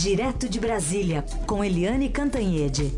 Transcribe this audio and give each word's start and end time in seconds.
Direto 0.00 0.48
de 0.48 0.60
Brasília, 0.60 1.24
com 1.44 1.64
Eliane 1.64 2.08
Cantanhede. 2.08 2.92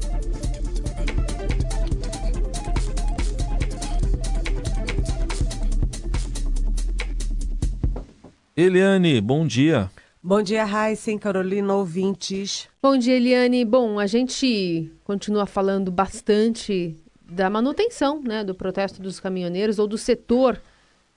Eliane, 8.54 9.18
bom 9.18 9.46
dia. 9.46 9.90
Bom 10.22 10.42
dia, 10.42 10.62
Raíssen, 10.66 11.16
Carolina, 11.16 11.74
ouvintes. 11.74 12.68
Bom 12.82 12.98
dia, 12.98 13.16
Eliane. 13.16 13.64
Bom, 13.64 13.98
a 13.98 14.06
gente 14.06 14.92
continua 15.02 15.46
falando 15.46 15.90
bastante 15.90 16.94
da 17.24 17.48
manutenção 17.48 18.20
né, 18.20 18.44
do 18.44 18.54
protesto 18.54 19.00
dos 19.00 19.18
caminhoneiros 19.18 19.78
ou 19.78 19.86
do 19.86 19.96
setor 19.96 20.60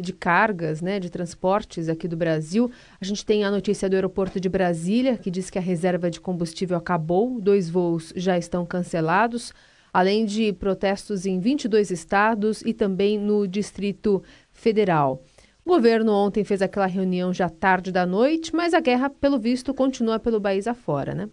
de 0.04 0.14
cargas, 0.14 0.82
né, 0.82 1.00
de 1.00 1.10
transportes 1.10 1.90
aqui 1.90 2.08
do 2.08 2.16
Brasil. 2.16 2.70
A 3.02 3.06
gente 3.06 3.26
tem 3.26 3.44
a 3.44 3.50
notícia 3.50 3.90
do 3.90 3.96
aeroporto 3.96 4.40
de 4.40 4.50
Brasília, 4.50 5.18
que 5.18 5.32
diz 5.32 5.50
que 5.50 5.58
a 5.58 5.62
reserva 5.62 6.12
de 6.12 6.22
combustível 6.22 6.78
acabou, 6.78 7.42
dois 7.42 7.70
voos 7.70 8.14
já 8.16 8.38
estão 8.38 8.66
cancelados, 8.66 9.54
além 9.92 10.26
de 10.26 10.54
protestos 10.54 11.26
em 11.26 11.40
22 11.40 11.90
estados 11.90 12.62
e 12.62 12.74
também 12.74 13.18
no 13.18 13.48
Distrito 13.48 14.22
Federal. 14.52 15.24
O 15.66 15.70
governo 15.70 16.12
ontem 16.12 16.44
fez 16.44 16.62
aquela 16.62 16.86
reunião 16.86 17.34
já 17.34 17.50
tarde 17.50 17.92
da 17.92 18.06
noite, 18.06 18.54
mas 18.54 18.74
a 18.74 18.82
guerra, 18.82 19.10
pelo 19.10 19.40
visto, 19.40 19.74
continua 19.74 20.20
pelo 20.20 20.42
país 20.42 20.68
afora, 20.68 21.16
né? 21.16 21.30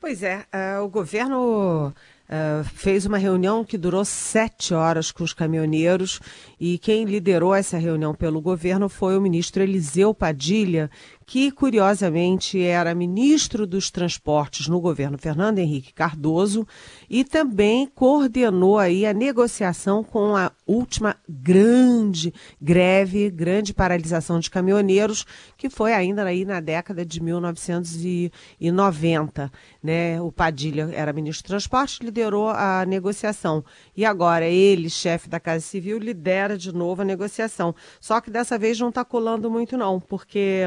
Pois 0.00 0.22
é, 0.22 0.46
uh, 0.54 0.82
o 0.82 0.88
governo 0.88 1.94
Uh, 2.30 2.62
fez 2.62 3.06
uma 3.06 3.18
reunião 3.18 3.64
que 3.64 3.76
durou 3.76 4.04
sete 4.04 4.72
horas 4.72 5.10
com 5.10 5.24
os 5.24 5.32
caminhoneiros 5.32 6.20
e 6.60 6.78
quem 6.78 7.04
liderou 7.04 7.52
essa 7.52 7.76
reunião 7.76 8.14
pelo 8.14 8.40
governo 8.40 8.88
foi 8.88 9.18
o 9.18 9.20
ministro 9.20 9.64
Eliseu 9.64 10.14
Padilha, 10.14 10.88
que 11.26 11.50
curiosamente 11.50 12.62
era 12.62 12.94
ministro 12.94 13.66
dos 13.66 13.90
Transportes 13.90 14.68
no 14.68 14.80
governo 14.80 15.16
Fernando 15.16 15.58
Henrique 15.58 15.92
Cardoso 15.92 16.66
e 17.08 17.24
também 17.24 17.86
coordenou 17.86 18.78
aí 18.78 19.06
a 19.06 19.12
negociação 19.12 20.04
com 20.04 20.36
a 20.36 20.52
última 20.66 21.16
grande 21.28 22.32
greve, 22.60 23.30
grande 23.30 23.72
paralisação 23.72 24.38
de 24.38 24.50
caminhoneiros, 24.50 25.24
que 25.56 25.70
foi 25.70 25.92
ainda 25.92 26.24
aí 26.24 26.44
na 26.44 26.60
década 26.60 27.06
de 27.06 27.22
1990, 27.22 29.52
né? 29.82 30.20
O 30.20 30.30
Padilha 30.30 30.90
era 30.92 31.12
ministro 31.12 31.44
do 31.44 31.48
Transportes, 31.48 32.00
liderou 32.00 32.19
a 32.22 32.84
negociação. 32.86 33.64
E 33.96 34.04
agora 34.04 34.46
ele, 34.46 34.90
chefe 34.90 35.28
da 35.28 35.40
Casa 35.40 35.60
Civil, 35.60 35.98
lidera 35.98 36.56
de 36.56 36.72
novo 36.72 37.02
a 37.02 37.04
negociação. 37.04 37.74
Só 38.00 38.20
que 38.20 38.30
dessa 38.30 38.58
vez 38.58 38.78
não 38.78 38.88
está 38.90 39.04
colando 39.04 39.50
muito 39.50 39.76
não, 39.76 40.00
porque 40.00 40.64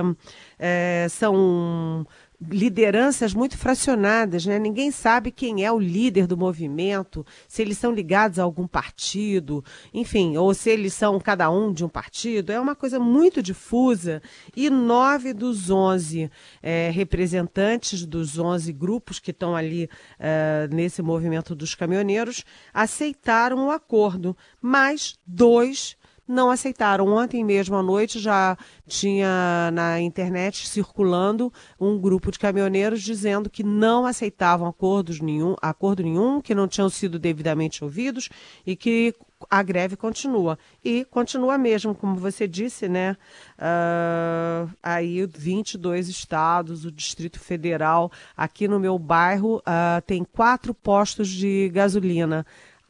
é, 0.60 1.08
são 1.10 2.06
lideranças 2.50 3.34
muito 3.34 3.58
fracionadas, 3.58 4.46
né? 4.46 4.60
Ninguém 4.60 4.92
sabe 4.92 5.32
quem 5.32 5.64
é 5.64 5.72
o 5.72 5.80
líder 5.80 6.28
do 6.28 6.38
movimento, 6.38 7.26
se 7.48 7.62
eles 7.62 7.78
são 7.78 7.92
ligados 7.92 8.40
a 8.40 8.44
algum 8.44 8.68
partido, 8.68 9.64
enfim, 9.94 10.38
ou 10.38 10.54
se 10.54 10.70
eles 10.70 10.94
são 10.94 11.20
cada 11.20 11.50
um 11.50 11.72
de 11.72 11.84
um 11.84 11.90
partido. 11.90 12.52
É 12.52 12.60
uma 12.60 12.76
coisa 12.76 13.00
muito 13.00 13.42
difusa. 13.42 14.22
E 14.56 14.70
nove 14.70 15.34
dos 15.34 15.70
onze 15.70 16.30
é, 16.62 16.90
representantes 16.94 18.06
dos 18.06 18.38
onze 18.38 18.72
grupos 18.72 19.20
que 19.20 19.32
estão 19.32 19.56
ali 19.56 19.90
é, 20.20 20.68
nesse 20.72 21.02
movimento 21.02 21.56
dos 21.56 21.76
caminhoneiros 21.76 22.44
aceitaram 22.74 23.68
o 23.68 23.72
acordo, 23.72 24.36
mas 24.62 25.18
dois 25.26 25.96
não 26.28 26.50
aceitaram. 26.50 27.08
Ontem 27.08 27.44
mesmo 27.44 27.76
à 27.76 27.84
noite 27.84 28.20
já 28.20 28.58
tinha 28.88 29.70
na 29.74 30.00
internet 30.02 30.68
circulando 30.68 31.52
um 31.80 32.00
grupo 32.00 32.32
de 32.32 32.40
caminhoneiros 32.40 33.02
dizendo 33.02 33.50
que 33.50 33.64
não 33.64 34.06
aceitavam 34.06 34.68
acordos 34.68 35.20
nenhum, 35.20 35.56
acordo 35.62 36.04
nenhum, 36.04 36.42
que 36.42 36.56
não 36.56 36.68
tinham 36.68 36.90
sido 36.90 37.20
devidamente 37.20 37.84
ouvidos 37.84 38.30
e 38.66 38.76
que 38.76 39.14
a 39.50 39.62
greve 39.62 39.96
continua. 39.96 40.58
E 40.84 41.06
continua 41.06 41.58
mesmo, 41.58 41.94
como 41.94 42.16
você 42.16 42.48
disse, 42.48 42.88
né? 42.88 43.18
Uh, 43.58 44.72
aí 44.82 45.26
22 45.26 46.10
estados, 46.10 46.86
o 46.86 46.92
Distrito 46.92 47.40
Federal, 47.40 48.12
aqui 48.36 48.68
no 48.68 48.80
meu 48.80 48.98
bairro, 48.98 49.58
uh, 49.58 50.02
tem 50.06 50.24
quatro 50.24 50.74
postos 50.74 51.28
de 51.28 51.70
gasolina. 51.74 52.46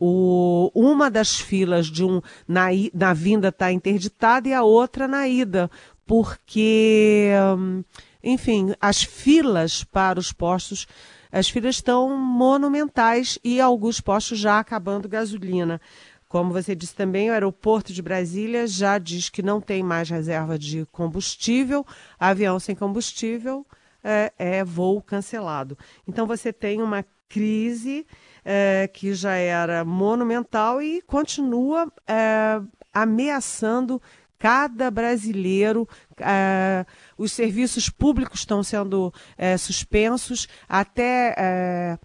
O, 0.05 0.69
uma 0.75 1.09
das 1.09 1.39
filas 1.39 1.87
de 1.87 2.03
um 2.03 2.21
na, 2.45 2.65
na 2.93 3.13
vinda 3.13 3.47
está 3.47 3.71
interditada 3.71 4.49
e 4.49 4.53
a 4.53 4.61
outra 4.61 5.07
na 5.07 5.29
ida, 5.29 5.71
porque, 6.05 7.29
hum, 7.57 7.85
enfim, 8.21 8.73
as 8.81 9.01
filas 9.01 9.85
para 9.85 10.19
os 10.19 10.33
postos, 10.33 10.85
as 11.31 11.47
filas 11.47 11.75
estão 11.75 12.17
monumentais 12.17 13.39
e 13.41 13.61
alguns 13.61 14.01
postos 14.01 14.39
já 14.39 14.59
acabando 14.59 15.07
gasolina. 15.07 15.79
Como 16.27 16.51
você 16.51 16.75
disse 16.75 16.95
também, 16.95 17.29
o 17.29 17.33
aeroporto 17.33 17.93
de 17.93 18.01
Brasília 18.01 18.67
já 18.67 18.97
diz 18.97 19.29
que 19.29 19.41
não 19.41 19.61
tem 19.61 19.81
mais 19.81 20.09
reserva 20.09 20.59
de 20.59 20.85
combustível, 20.91 21.85
avião 22.19 22.59
sem 22.59 22.75
combustível 22.75 23.65
é, 24.03 24.33
é 24.37 24.63
voo 24.65 25.01
cancelado. 25.01 25.77
Então 26.05 26.27
você 26.27 26.51
tem 26.51 26.81
uma 26.81 27.05
crise 27.29 28.05
é, 28.43 28.89
que 28.91 29.13
já 29.13 29.35
era 29.35 29.83
monumental 29.85 30.81
e 30.81 31.01
continua 31.01 31.91
é, 32.07 32.61
ameaçando 32.93 34.01
cada 34.37 34.91
brasileiro. 34.91 35.87
É, 36.19 36.85
os 37.17 37.31
serviços 37.31 37.89
públicos 37.89 38.41
estão 38.41 38.61
sendo 38.61 39.13
é, 39.37 39.57
suspensos, 39.57 40.47
até 40.67 41.33
é, 41.37 41.99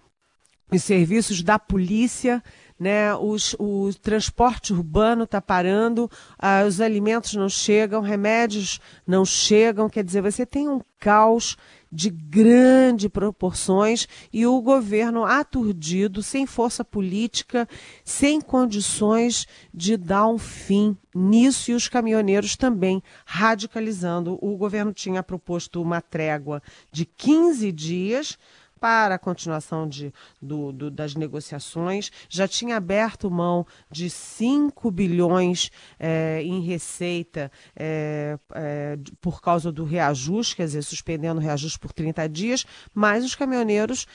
os 0.71 0.83
serviços 0.83 1.41
da 1.41 1.57
polícia. 1.57 2.43
Né, 2.79 3.13
os, 3.13 3.57
o 3.59 3.89
transporte 4.01 4.71
urbano 4.71 5.25
está 5.25 5.41
parando, 5.41 6.09
ah, 6.37 6.63
os 6.65 6.79
alimentos 6.79 7.33
não 7.33 7.49
chegam, 7.49 7.99
remédios 7.99 8.79
não 9.05 9.25
chegam, 9.25 9.89
quer 9.89 10.01
dizer, 10.01 10.21
você 10.21 10.45
tem 10.45 10.69
um 10.69 10.79
caos 10.97 11.57
de 11.91 12.09
grandes 12.09 13.09
proporções 13.09 14.07
e 14.31 14.45
o 14.45 14.61
governo 14.61 15.25
aturdido, 15.25 16.21
sem 16.21 16.45
força 16.45 16.85
política, 16.85 17.67
sem 18.03 18.39
condições 18.39 19.47
de 19.73 19.97
dar 19.97 20.27
um 20.27 20.37
fim 20.37 20.95
nisso 21.13 21.71
e 21.71 21.73
os 21.73 21.87
caminhoneiros 21.87 22.55
também 22.55 23.01
radicalizando. 23.25 24.37
O 24.41 24.55
governo 24.55 24.93
tinha 24.93 25.23
proposto 25.23 25.81
uma 25.81 26.01
trégua 26.01 26.61
de 26.91 27.05
15 27.05 27.71
dias 27.71 28.37
para 28.79 29.15
a 29.15 29.19
continuação 29.19 29.87
de, 29.87 30.13
do, 30.41 30.71
do, 30.71 30.91
das 30.91 31.15
negociações, 31.15 32.11
já 32.29 32.47
tinha 32.47 32.77
aberto 32.77 33.29
mão 33.29 33.65
de 33.91 34.09
5 34.09 34.89
bilhões 34.91 35.71
é, 35.99 36.41
em 36.43 36.61
receita 36.61 37.51
é, 37.75 38.37
é, 38.53 38.97
por 39.19 39.41
causa 39.41 39.71
do 39.71 39.83
reajuste, 39.83 40.55
quer 40.55 40.65
dizer, 40.65 40.83
suspendendo 40.83 41.39
o 41.39 41.43
reajuste 41.43 41.79
por 41.79 41.91
30 41.91 42.27
dias, 42.29 42.65
mas 42.93 43.25
os 43.25 43.35
caminhoneiros, 43.35 44.05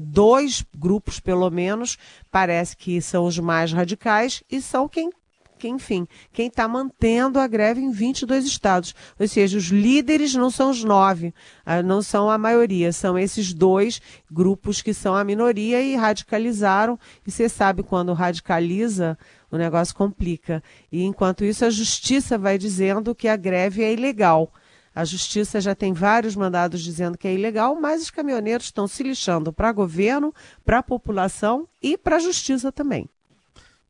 dois 0.00 0.64
grupos 0.76 1.20
pelo 1.20 1.50
menos, 1.50 1.98
parece 2.30 2.76
que 2.76 3.00
são 3.00 3.26
os 3.26 3.38
mais 3.38 3.72
radicais 3.72 4.42
e 4.50 4.60
são 4.60 4.88
quem 4.88 5.10
que, 5.58 5.68
enfim, 5.68 6.06
quem 6.32 6.48
está 6.48 6.66
mantendo 6.66 7.38
a 7.38 7.46
greve 7.46 7.80
em 7.80 7.90
22 7.90 8.44
estados. 8.44 8.94
Ou 9.18 9.26
seja, 9.26 9.56
os 9.56 9.64
líderes 9.64 10.34
não 10.34 10.50
são 10.50 10.70
os 10.70 10.84
nove, 10.84 11.34
ah, 11.64 11.82
não 11.82 12.02
são 12.02 12.28
a 12.30 12.38
maioria, 12.38 12.92
são 12.92 13.18
esses 13.18 13.52
dois 13.52 14.00
grupos 14.30 14.82
que 14.82 14.92
são 14.92 15.14
a 15.14 15.24
minoria 15.24 15.80
e 15.82 15.96
radicalizaram. 15.96 16.98
E 17.26 17.30
você 17.30 17.48
sabe 17.48 17.82
quando 17.82 18.12
radicaliza, 18.12 19.18
o 19.50 19.56
negócio 19.56 19.94
complica. 19.94 20.62
E 20.90 21.04
enquanto 21.04 21.44
isso, 21.44 21.64
a 21.64 21.70
justiça 21.70 22.36
vai 22.36 22.58
dizendo 22.58 23.14
que 23.14 23.28
a 23.28 23.36
greve 23.36 23.82
é 23.82 23.92
ilegal. 23.92 24.52
A 24.94 25.04
justiça 25.04 25.60
já 25.60 25.74
tem 25.74 25.92
vários 25.92 26.36
mandados 26.36 26.80
dizendo 26.80 27.18
que 27.18 27.26
é 27.26 27.34
ilegal, 27.34 27.74
mas 27.74 28.02
os 28.02 28.10
caminhoneiros 28.10 28.66
estão 28.66 28.86
se 28.86 29.02
lixando 29.02 29.52
para 29.52 29.72
governo, 29.72 30.32
para 30.64 30.78
a 30.78 30.82
população 30.82 31.68
e 31.82 31.98
para 31.98 32.16
a 32.16 32.20
justiça 32.20 32.70
também. 32.70 33.08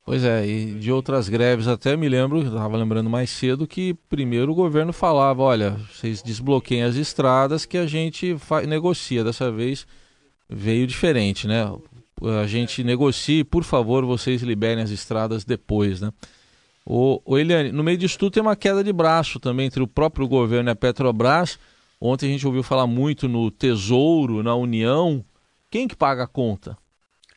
Pois 0.04 0.22
é, 0.22 0.46
e 0.46 0.74
de 0.74 0.92
outras 0.92 1.30
greves 1.30 1.66
até 1.66 1.96
me 1.96 2.10
lembro, 2.10 2.42
estava 2.42 2.76
lembrando 2.76 3.08
mais 3.08 3.30
cedo, 3.30 3.66
que 3.66 3.94
primeiro 4.08 4.52
o 4.52 4.54
governo 4.54 4.92
falava, 4.92 5.42
olha, 5.42 5.78
vocês 5.90 6.22
desbloqueiem 6.22 6.82
as 6.82 6.96
estradas 6.96 7.64
que 7.64 7.78
a 7.78 7.86
gente 7.86 8.36
negocia. 8.68 9.24
Dessa 9.24 9.50
vez 9.50 9.86
veio 10.46 10.86
diferente, 10.86 11.46
né? 11.48 11.64
A 12.42 12.46
gente 12.46 12.84
negocie, 12.84 13.42
por 13.44 13.64
favor, 13.64 14.04
vocês 14.04 14.42
liberem 14.42 14.84
as 14.84 14.90
estradas 14.90 15.42
depois, 15.42 16.02
né? 16.02 16.12
O, 16.84 17.22
o 17.24 17.38
Eliane, 17.38 17.72
no 17.72 17.82
meio 17.82 17.96
disso 17.96 18.18
tudo 18.18 18.32
tem 18.32 18.42
uma 18.42 18.54
queda 18.54 18.84
de 18.84 18.92
braço 18.92 19.40
também 19.40 19.66
entre 19.66 19.82
o 19.82 19.88
próprio 19.88 20.28
governo 20.28 20.68
e 20.68 20.72
a 20.72 20.76
Petrobras. 20.76 21.58
Ontem 21.98 22.26
a 22.26 22.32
gente 22.32 22.46
ouviu 22.46 22.62
falar 22.62 22.86
muito 22.86 23.26
no 23.26 23.50
Tesouro, 23.50 24.42
na 24.42 24.54
União. 24.54 25.24
Quem 25.70 25.88
que 25.88 25.96
paga 25.96 26.24
a 26.24 26.28
conta? 26.28 26.76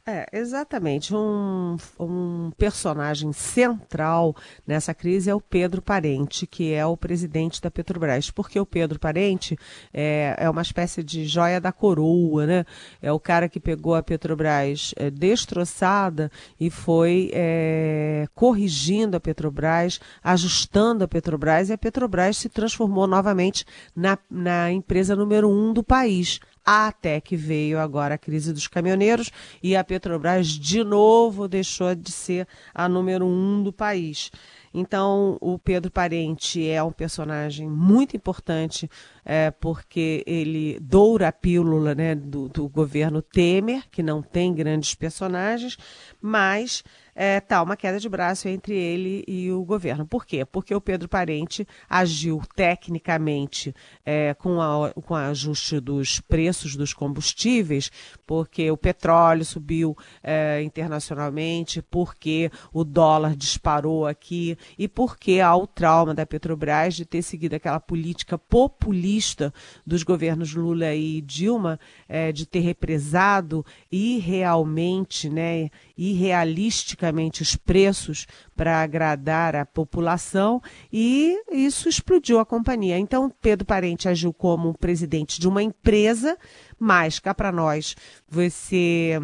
É, 0.09 0.25
exatamente. 0.31 1.13
Um, 1.13 1.75
um 1.99 2.49
personagem 2.57 3.33
central 3.33 4.33
nessa 4.65 4.93
crise 4.93 5.29
é 5.29 5.35
o 5.35 5.41
Pedro 5.41 5.81
Parente, 5.81 6.47
que 6.47 6.71
é 6.71 6.85
o 6.85 6.95
presidente 6.95 7.61
da 7.61 7.69
Petrobras. 7.69 8.31
Porque 8.31 8.57
o 8.57 8.65
Pedro 8.65 8.97
Parente 8.99 9.57
é, 9.93 10.33
é 10.37 10.49
uma 10.49 10.61
espécie 10.61 11.03
de 11.03 11.25
joia 11.25 11.59
da 11.59 11.73
coroa, 11.73 12.45
né? 12.45 12.65
É 13.01 13.11
o 13.11 13.19
cara 13.19 13.49
que 13.49 13.59
pegou 13.59 13.95
a 13.95 14.01
Petrobras 14.01 14.93
é, 14.95 15.11
destroçada 15.11 16.31
e 16.57 16.69
foi 16.69 17.29
é, 17.33 18.27
corrigindo 18.33 19.17
a 19.17 19.19
Petrobras, 19.19 19.99
ajustando 20.23 21.03
a 21.03 21.07
Petrobras, 21.09 21.67
e 21.67 21.73
a 21.73 21.77
Petrobras 21.77 22.37
se 22.37 22.47
transformou 22.47 23.07
novamente 23.07 23.65
na, 23.93 24.17
na 24.31 24.71
empresa 24.71 25.17
número 25.17 25.49
um 25.49 25.73
do 25.73 25.83
país 25.83 26.39
até 26.67 27.21
que 27.21 27.37
veio 27.37 27.79
agora 27.79 28.15
a 28.15 28.17
crise 28.17 28.51
dos 28.51 28.67
caminhoneiros 28.67 29.31
e 29.63 29.73
a 29.73 29.85
Petrobras 29.85 30.47
de 30.49 30.83
novo 30.83 31.47
deixou 31.47 31.95
de 31.95 32.11
ser 32.11 32.45
a 32.75 32.89
número 32.89 33.25
um 33.25 33.63
do 33.63 33.71
país. 33.71 34.29
Então, 34.73 35.37
o 35.39 35.57
Pedro 35.57 35.89
Parente 35.89 36.67
é 36.69 36.83
um 36.83 36.91
personagem 36.91 37.69
muito 37.69 38.17
importante, 38.17 38.89
é, 39.23 39.49
porque 39.49 40.23
ele 40.27 40.77
doura 40.81 41.29
a 41.29 41.31
pílula 41.31 41.95
né, 41.95 42.13
do, 42.13 42.49
do 42.49 42.67
governo 42.67 43.21
Temer, 43.21 43.83
que 43.89 44.03
não 44.03 44.21
tem 44.21 44.53
grandes 44.53 44.93
personagens, 44.93 45.77
mas 46.21 46.83
é, 47.19 47.39
tá 47.39 47.63
uma 47.63 47.75
queda 47.75 47.99
de 47.99 48.07
braço 48.07 48.47
entre 48.47 48.75
ele 48.75 49.23
e 49.27 49.51
o 49.51 49.65
governo. 49.65 50.05
Por 50.05 50.23
quê? 50.23 50.45
Porque 50.45 50.75
o 50.75 50.79
Pedro 50.79 51.09
Parente 51.09 51.67
agiu 51.89 52.39
tecnicamente 52.55 53.73
é, 54.05 54.35
com, 54.35 54.61
a, 54.61 54.93
com 54.93 55.15
o 55.15 55.17
ajuste 55.17 55.79
dos 55.79 56.19
preços 56.19 56.75
dos 56.75 56.93
combustíveis, 56.93 57.91
porque 58.27 58.69
o 58.69 58.77
petróleo 58.77 59.43
subiu 59.43 59.97
é, 60.21 60.61
internacionalmente, 60.61 61.81
porque 61.81 62.51
o 62.71 62.83
dólar 62.83 63.35
disparou 63.35 64.05
aqui 64.05 64.55
e 64.77 64.87
porque 64.87 65.39
há 65.39 65.55
o 65.55 65.65
trauma 65.65 66.13
da 66.13 66.23
Petrobras 66.23 66.93
de 66.93 67.03
ter 67.03 67.23
seguido 67.23 67.55
aquela 67.55 67.79
política 67.79 68.37
populista 68.37 69.51
dos 69.83 70.03
governos 70.03 70.53
Lula 70.53 70.93
e 70.93 71.19
Dilma, 71.21 71.79
é, 72.07 72.31
de 72.31 72.45
ter 72.45 72.59
represado 72.59 73.65
irrealmente, 73.91 75.27
né, 75.29 75.71
irrealisticamente 75.97 77.41
os 77.41 77.55
preços 77.55 78.27
para 78.55 78.81
agradar 78.81 79.55
a 79.55 79.65
população 79.65 80.61
e 80.91 81.35
isso 81.51 81.89
explodiu 81.89 82.39
a 82.39 82.45
companhia. 82.45 82.97
Então, 82.97 83.31
Pedro 83.41 83.65
Parente 83.65 84.07
agiu 84.07 84.31
como 84.31 84.77
presidente 84.77 85.39
de 85.39 85.47
uma 85.47 85.63
empresa, 85.63 86.37
mas 86.79 87.19
cá 87.19 87.33
para 87.33 87.51
nós, 87.51 87.95
você 88.29 89.19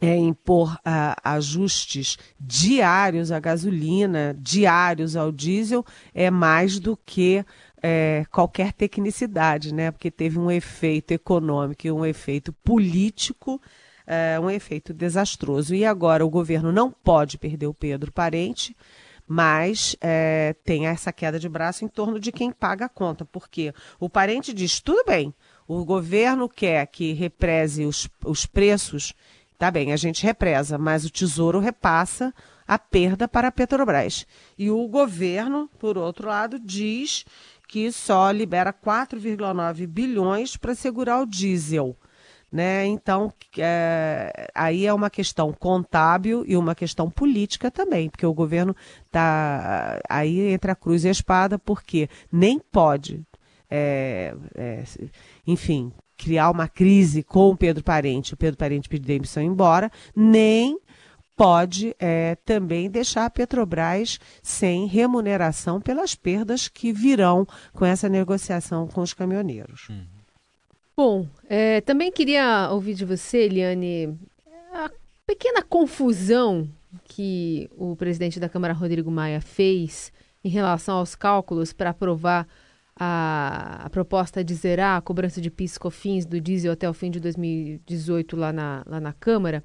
é, 0.00 0.16
impor 0.16 0.74
uh, 0.74 1.16
ajustes 1.22 2.18
diários 2.38 3.30
à 3.30 3.38
gasolina, 3.38 4.36
diários 4.38 5.16
ao 5.16 5.30
diesel, 5.30 5.84
é 6.12 6.30
mais 6.30 6.78
do 6.78 6.96
que 6.96 7.44
é, 7.82 8.24
qualquer 8.30 8.72
tecnicidade, 8.72 9.72
né? 9.74 9.90
Porque 9.90 10.10
teve 10.10 10.38
um 10.38 10.50
efeito 10.50 11.12
econômico 11.12 11.86
e 11.86 11.92
um 11.92 12.04
efeito 12.04 12.52
político 12.52 13.60
é, 14.06 14.38
um 14.40 14.50
efeito 14.50 14.92
desastroso. 14.92 15.74
E 15.74 15.84
agora 15.84 16.24
o 16.24 16.30
governo 16.30 16.72
não 16.72 16.90
pode 16.90 17.38
perder 17.38 17.66
o 17.66 17.74
Pedro 17.74 18.12
Parente, 18.12 18.76
mas 19.26 19.96
é, 20.00 20.54
tem 20.64 20.86
essa 20.86 21.12
queda 21.12 21.38
de 21.38 21.48
braço 21.48 21.84
em 21.84 21.88
torno 21.88 22.20
de 22.20 22.30
quem 22.30 22.50
paga 22.50 22.86
a 22.86 22.88
conta, 22.88 23.24
porque 23.24 23.72
o 23.98 24.08
parente 24.08 24.52
diz: 24.52 24.80
tudo 24.80 25.04
bem, 25.06 25.34
o 25.66 25.84
governo 25.84 26.48
quer 26.48 26.86
que 26.86 27.12
represe 27.12 27.84
os, 27.84 28.08
os 28.24 28.44
preços, 28.44 29.14
tá 29.58 29.70
bem, 29.70 29.92
a 29.92 29.96
gente 29.96 30.24
represa, 30.24 30.76
mas 30.76 31.04
o 31.04 31.10
tesouro 31.10 31.58
repassa 31.58 32.34
a 32.66 32.78
perda 32.78 33.26
para 33.26 33.48
a 33.48 33.52
Petrobras. 33.52 34.26
E 34.58 34.70
o 34.70 34.86
governo, 34.88 35.70
por 35.78 35.96
outro 35.96 36.28
lado, 36.28 36.58
diz 36.58 37.24
que 37.66 37.90
só 37.90 38.30
libera 38.30 38.72
4,9 38.72 39.86
bilhões 39.86 40.56
para 40.56 40.74
segurar 40.74 41.22
o 41.22 41.26
diesel. 41.26 41.96
Né? 42.54 42.86
Então, 42.86 43.32
é, 43.58 44.48
aí 44.54 44.86
é 44.86 44.94
uma 44.94 45.10
questão 45.10 45.52
contábil 45.52 46.44
e 46.46 46.56
uma 46.56 46.72
questão 46.72 47.10
política 47.10 47.68
também, 47.68 48.08
porque 48.08 48.24
o 48.24 48.32
governo 48.32 48.76
está 49.06 49.98
aí 50.08 50.52
entre 50.52 50.70
a 50.70 50.76
cruz 50.76 51.02
e 51.02 51.08
a 51.08 51.10
espada, 51.10 51.58
porque 51.58 52.08
nem 52.30 52.60
pode, 52.60 53.20
é, 53.68 54.36
é, 54.54 54.84
enfim, 55.44 55.92
criar 56.16 56.48
uma 56.48 56.68
crise 56.68 57.24
com 57.24 57.50
o 57.50 57.56
Pedro 57.56 57.82
Parente, 57.82 58.34
o 58.34 58.36
Pedro 58.36 58.56
Parente 58.56 58.88
pedir 58.88 59.04
demissão 59.04 59.42
embora, 59.42 59.90
nem 60.14 60.78
pode 61.36 61.92
é, 61.98 62.36
também 62.44 62.88
deixar 62.88 63.24
a 63.24 63.30
Petrobras 63.30 64.20
sem 64.44 64.86
remuneração 64.86 65.80
pelas 65.80 66.14
perdas 66.14 66.68
que 66.68 66.92
virão 66.92 67.44
com 67.72 67.84
essa 67.84 68.08
negociação 68.08 68.86
com 68.86 69.00
os 69.00 69.12
caminhoneiros. 69.12 69.88
Hum. 69.90 70.13
Bom, 70.96 71.26
é, 71.48 71.80
também 71.80 72.12
queria 72.12 72.70
ouvir 72.70 72.94
de 72.94 73.04
você, 73.04 73.38
Eliane, 73.38 74.16
a 74.72 74.88
pequena 75.26 75.60
confusão 75.60 76.68
que 77.04 77.68
o 77.76 77.96
presidente 77.96 78.38
da 78.38 78.48
Câmara, 78.48 78.72
Rodrigo 78.72 79.10
Maia, 79.10 79.40
fez 79.40 80.12
em 80.44 80.48
relação 80.48 80.98
aos 80.98 81.16
cálculos 81.16 81.72
para 81.72 81.90
aprovar 81.90 82.46
a, 82.94 83.80
a, 83.84 83.90
proposta 83.90 84.44
de 84.44 84.54
zerar 84.54 84.96
a 84.96 85.00
cobrança 85.00 85.40
de 85.40 85.50
PIS 85.50 85.76
COFINS 85.78 86.26
do 86.26 86.40
diesel 86.40 86.70
até 86.70 86.88
o 86.88 86.94
fim 86.94 87.10
de 87.10 87.18
2018 87.18 88.36
lá 88.36 88.52
na, 88.52 88.84
lá 88.86 89.00
na 89.00 89.12
Câmara. 89.12 89.64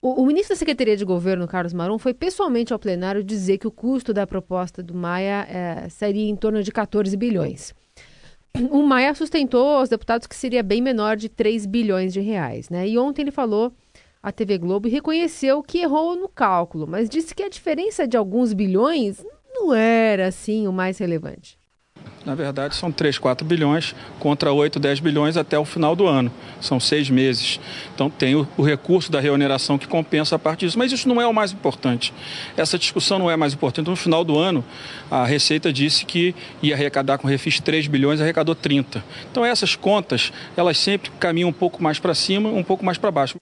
O, 0.00 0.22
o, 0.22 0.26
ministro 0.26 0.54
da 0.54 0.58
Secretaria 0.58 0.96
de 0.96 1.04
Governo, 1.04 1.46
Carlos 1.46 1.74
Marum, 1.74 1.98
foi 1.98 2.14
pessoalmente 2.14 2.72
ao 2.72 2.78
plenário 2.78 3.22
dizer 3.22 3.58
que 3.58 3.66
o 3.66 3.70
custo 3.70 4.14
da 4.14 4.26
proposta 4.26 4.82
do 4.82 4.94
Maia 4.94 5.46
é, 5.50 5.88
seria 5.90 6.30
em 6.30 6.34
torno 6.34 6.62
de 6.62 6.72
14 6.72 7.14
bilhões 7.14 7.74
o 8.70 8.82
Maia 8.82 9.14
sustentou 9.14 9.66
aos 9.66 9.88
deputados 9.88 10.26
que 10.26 10.36
seria 10.36 10.62
bem 10.62 10.80
menor 10.80 11.16
de 11.16 11.28
3 11.28 11.66
bilhões 11.66 12.12
de 12.12 12.20
reais. 12.20 12.68
Né? 12.68 12.88
E 12.88 12.98
ontem 12.98 13.22
ele 13.22 13.30
falou 13.30 13.72
à 14.22 14.30
TV 14.30 14.58
Globo 14.58 14.88
e 14.88 14.90
reconheceu 14.90 15.62
que 15.62 15.78
errou 15.78 16.14
no 16.16 16.28
cálculo, 16.28 16.86
mas 16.86 17.08
disse 17.08 17.34
que 17.34 17.42
a 17.42 17.48
diferença 17.48 18.06
de 18.06 18.16
alguns 18.16 18.52
bilhões 18.52 19.24
não 19.52 19.74
era 19.74 20.28
assim 20.28 20.66
o 20.66 20.72
mais 20.72 20.98
relevante. 20.98 21.58
Na 22.24 22.36
verdade, 22.36 22.76
são 22.76 22.92
3, 22.92 23.18
4 23.18 23.44
bilhões 23.44 23.94
contra 24.20 24.52
8, 24.52 24.78
10 24.78 25.00
bilhões 25.00 25.36
até 25.36 25.58
o 25.58 25.64
final 25.64 25.96
do 25.96 26.06
ano. 26.06 26.30
São 26.60 26.78
seis 26.78 27.10
meses. 27.10 27.58
Então, 27.94 28.08
tem 28.08 28.36
o, 28.36 28.46
o, 28.56 28.62
recurso 28.62 29.10
da 29.10 29.18
reoneração 29.18 29.76
que 29.76 29.88
compensa 29.88 30.36
a 30.36 30.38
parte 30.38 30.64
disso. 30.64 30.78
Mas 30.78 30.92
isso 30.92 31.08
não 31.08 31.20
é 31.20 31.26
o 31.26 31.34
mais 31.34 31.52
importante. 31.52 32.14
Essa 32.56 32.78
discussão 32.78 33.18
não 33.18 33.30
é 33.30 33.36
mais 33.36 33.54
importante. 33.54 33.90
No 33.90 33.96
final 33.96 34.22
do 34.24 34.38
ano, 34.38 34.64
a 35.10 35.24
Receita 35.24 35.72
disse 35.72 36.04
que 36.04 36.34
ia 36.62 36.74
arrecadar 36.74 37.18
com 37.18 37.26
refis 37.26 37.58
3 37.58 37.88
bilhões, 37.88 38.20
arrecadou 38.20 38.54
30. 38.54 39.04
Então, 39.30 39.44
essas 39.44 39.74
contas, 39.74 40.32
elas 40.56 40.78
sempre 40.78 41.10
caminham 41.18 41.48
um 41.48 41.52
pouco 41.52 41.82
mais 41.82 41.98
para 41.98 42.14
cima, 42.14 42.48
um 42.48 42.62
pouco 42.62 42.84
mais 42.84 42.98
para 42.98 43.10
baixo. 43.10 43.41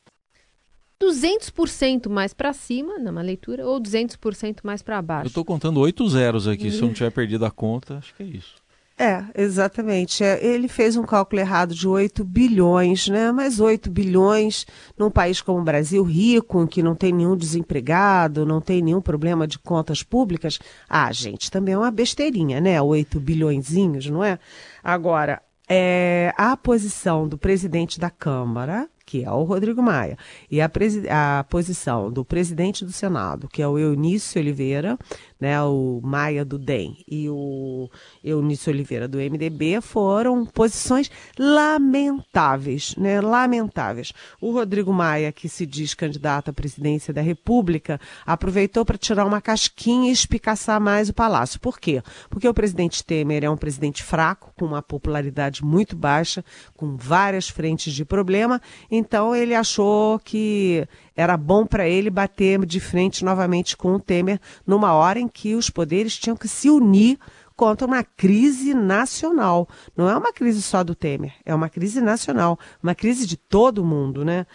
200% 1.10 2.08
mais 2.08 2.32
para 2.32 2.52
cima, 2.52 2.98
numa 2.98 3.22
leitura, 3.22 3.66
ou 3.66 3.80
200% 3.80 4.60
mais 4.62 4.82
para 4.82 5.02
baixo? 5.02 5.26
Eu 5.26 5.28
estou 5.28 5.44
contando 5.44 5.80
oito 5.80 6.08
zeros 6.08 6.46
aqui, 6.46 6.70
se 6.70 6.80
eu 6.80 6.86
não 6.86 6.94
tiver 6.94 7.10
perdido 7.10 7.44
a 7.44 7.50
conta, 7.50 7.98
acho 7.98 8.14
que 8.14 8.22
é 8.22 8.26
isso. 8.26 8.60
É, 9.00 9.24
exatamente. 9.34 10.22
É, 10.22 10.44
ele 10.44 10.68
fez 10.68 10.94
um 10.94 11.04
cálculo 11.04 11.40
errado 11.40 11.74
de 11.74 11.88
8 11.88 12.22
bilhões, 12.22 13.08
né? 13.08 13.32
Mas 13.32 13.58
8 13.58 13.90
bilhões 13.90 14.66
num 14.98 15.10
país 15.10 15.40
como 15.40 15.58
o 15.58 15.64
Brasil, 15.64 16.02
rico, 16.04 16.66
que 16.66 16.82
não 16.82 16.94
tem 16.94 17.10
nenhum 17.10 17.34
desempregado, 17.34 18.44
não 18.44 18.60
tem 18.60 18.82
nenhum 18.82 19.00
problema 19.00 19.46
de 19.46 19.58
contas 19.58 20.02
públicas. 20.02 20.58
Ah, 20.86 21.10
gente, 21.12 21.50
também 21.50 21.72
é 21.72 21.78
uma 21.78 21.90
besteirinha, 21.90 22.60
né? 22.60 22.80
8 22.82 23.18
bilhõezinhos, 23.18 24.04
não 24.10 24.22
é? 24.22 24.38
Agora, 24.84 25.40
é, 25.66 26.34
a 26.36 26.54
posição 26.54 27.26
do 27.26 27.38
presidente 27.38 27.98
da 27.98 28.10
Câmara, 28.10 28.86
que 29.10 29.24
é 29.24 29.30
o 29.32 29.42
Rodrigo 29.42 29.82
Maia, 29.82 30.16
e 30.48 30.60
a, 30.60 30.70
a 31.10 31.44
posição 31.44 32.12
do 32.12 32.24
presidente 32.24 32.84
do 32.84 32.92
Senado, 32.92 33.48
que 33.48 33.60
é 33.60 33.66
o 33.66 33.76
Eunício 33.76 34.40
Oliveira, 34.40 34.96
né, 35.40 35.60
o 35.62 36.00
Maia 36.02 36.44
do 36.44 36.58
DEM 36.58 36.98
e 37.08 37.28
o 37.28 37.88
Eunício 38.22 38.72
Oliveira 38.72 39.08
do 39.08 39.18
MDB, 39.18 39.80
foram 39.80 40.44
posições 40.44 41.10
lamentáveis, 41.38 42.94
né, 42.96 43.20
lamentáveis. 43.20 44.12
O 44.40 44.52
Rodrigo 44.52 44.92
Maia, 44.92 45.32
que 45.32 45.48
se 45.48 45.64
diz 45.64 45.94
candidato 45.94 46.50
à 46.50 46.52
presidência 46.52 47.14
da 47.14 47.22
República, 47.22 48.00
aproveitou 48.26 48.84
para 48.84 48.98
tirar 48.98 49.24
uma 49.24 49.40
casquinha 49.40 50.10
e 50.10 50.12
espicaçar 50.12 50.80
mais 50.80 51.08
o 51.08 51.14
palácio. 51.14 51.58
Por 51.60 51.78
quê? 51.78 52.02
Porque 52.28 52.48
o 52.48 52.54
presidente 52.54 53.04
Temer 53.04 53.44
é 53.44 53.50
um 53.50 53.56
presidente 53.56 54.02
fraco, 54.02 54.52
com 54.58 54.66
uma 54.66 54.82
popularidade 54.82 55.64
muito 55.64 55.96
baixa, 55.96 56.44
com 56.76 56.96
várias 56.96 57.48
frentes 57.48 57.92
de 57.92 58.04
problema, 58.04 58.60
então 58.90 59.34
ele 59.34 59.54
achou 59.54 60.18
que 60.18 60.86
era 61.20 61.36
bom 61.36 61.66
para 61.66 61.86
ele 61.86 62.08
bater 62.08 62.64
de 62.64 62.80
frente 62.80 63.24
novamente 63.24 63.76
com 63.76 63.94
o 63.94 64.00
Temer 64.00 64.40
numa 64.66 64.94
hora 64.94 65.20
em 65.20 65.28
que 65.28 65.54
os 65.54 65.68
poderes 65.68 66.18
tinham 66.18 66.36
que 66.36 66.48
se 66.48 66.70
unir 66.70 67.18
contra 67.54 67.86
uma 67.86 68.02
crise 68.02 68.72
nacional. 68.72 69.68
Não 69.94 70.08
é 70.08 70.16
uma 70.16 70.32
crise 70.32 70.62
só 70.62 70.82
do 70.82 70.94
Temer, 70.94 71.34
é 71.44 71.54
uma 71.54 71.68
crise 71.68 72.00
nacional, 72.00 72.58
uma 72.82 72.94
crise 72.94 73.26
de 73.26 73.36
todo 73.36 73.84
mundo, 73.84 74.24
né? 74.24 74.46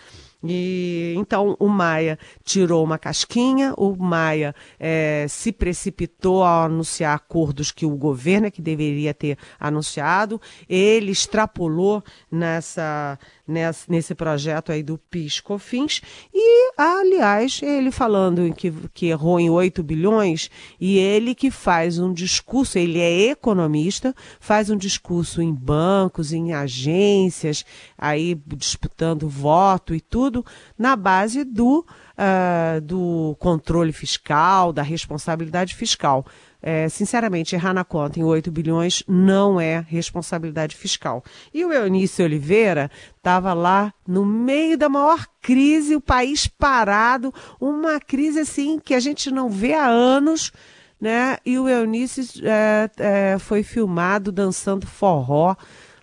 E 0.48 1.14
então 1.18 1.56
o 1.60 1.68
Maia 1.68 2.20
tirou 2.44 2.84
uma 2.84 2.98
casquinha, 2.98 3.74
o 3.78 3.96
Maia 3.96 4.54
é, 4.80 5.26
se 5.28 5.52
precipitou 5.52 6.44
ao 6.44 6.66
anunciar 6.66 7.16
acordos 7.16 7.72
que 7.72 7.86
o 7.86 7.96
governo 7.96 8.48
é 8.48 8.52
que 8.52 8.62
deveria 8.62 9.14
ter 9.14 9.38
anunciado. 9.60 10.40
Ele 10.70 11.12
extrapolou 11.12 12.04
nessa, 12.32 13.18
nessa 13.48 13.86
nesse 13.88 14.14
projeto 14.14 14.72
aí 14.72 14.84
do 14.84 14.98
PIS/COFINS 14.98 16.02
e, 16.34 16.74
aliás, 16.78 17.62
ele 17.64 17.92
falando 17.92 18.54
que, 18.54 18.72
que 18.94 19.08
errou 19.08 19.40
em 19.40 19.50
8 19.50 19.82
bilhões 19.84 20.50
e 20.80 20.98
ele 20.98 21.34
que 21.34 21.50
faz 21.50 21.98
um 21.98 22.14
discurso, 22.14 22.78
ele 22.78 23.00
é 23.00 23.30
economista, 23.30 24.14
faz 24.40 24.70
um 24.70 24.78
discurso 24.78 25.42
em 25.42 25.54
bancos, 25.54 26.34
em 26.34 26.54
agências, 26.54 27.66
aí 27.98 28.40
disputando 28.46 29.30
voto 29.30 29.96
e 29.96 30.02
tudo 30.02 30.36
tudo 30.36 30.46
na 30.78 30.96
base 30.96 31.44
do, 31.44 31.86
uh, 32.18 32.82
do 32.82 33.36
controle 33.40 33.92
fiscal, 33.92 34.74
da 34.74 34.82
responsabilidade 34.82 35.76
fiscal. 35.76 36.26
É, 36.68 36.90
sinceramente, 36.90 37.54
errar 37.54 37.76
na 37.76 37.84
conta 37.84 38.20
em 38.20 38.24
8 38.24 38.52
bilhões 38.52 39.04
não 39.08 39.62
é 39.62 39.86
responsabilidade 39.88 40.76
fiscal. 40.76 41.24
E 41.54 41.64
o 41.64 41.72
Eunício 41.72 42.26
Oliveira 42.26 42.90
estava 43.16 43.54
lá 43.54 43.94
no 44.08 44.26
meio 44.26 44.76
da 44.76 44.90
maior 44.90 45.28
crise, 45.40 45.96
o 45.96 46.02
país 46.02 46.48
parado, 46.48 47.32
uma 47.62 48.00
crise 48.00 48.40
assim 48.40 48.80
que 48.80 48.96
a 48.96 49.00
gente 49.00 49.30
não 49.30 49.48
vê 49.48 49.76
há 49.76 49.86
anos. 49.86 50.52
Né? 51.00 51.38
E 51.46 51.60
o 51.60 51.70
Eunício 51.70 52.24
é, 52.44 52.90
é, 52.98 53.38
foi 53.38 53.62
filmado 53.62 54.32
dançando 54.32 54.88
forró 54.88 55.56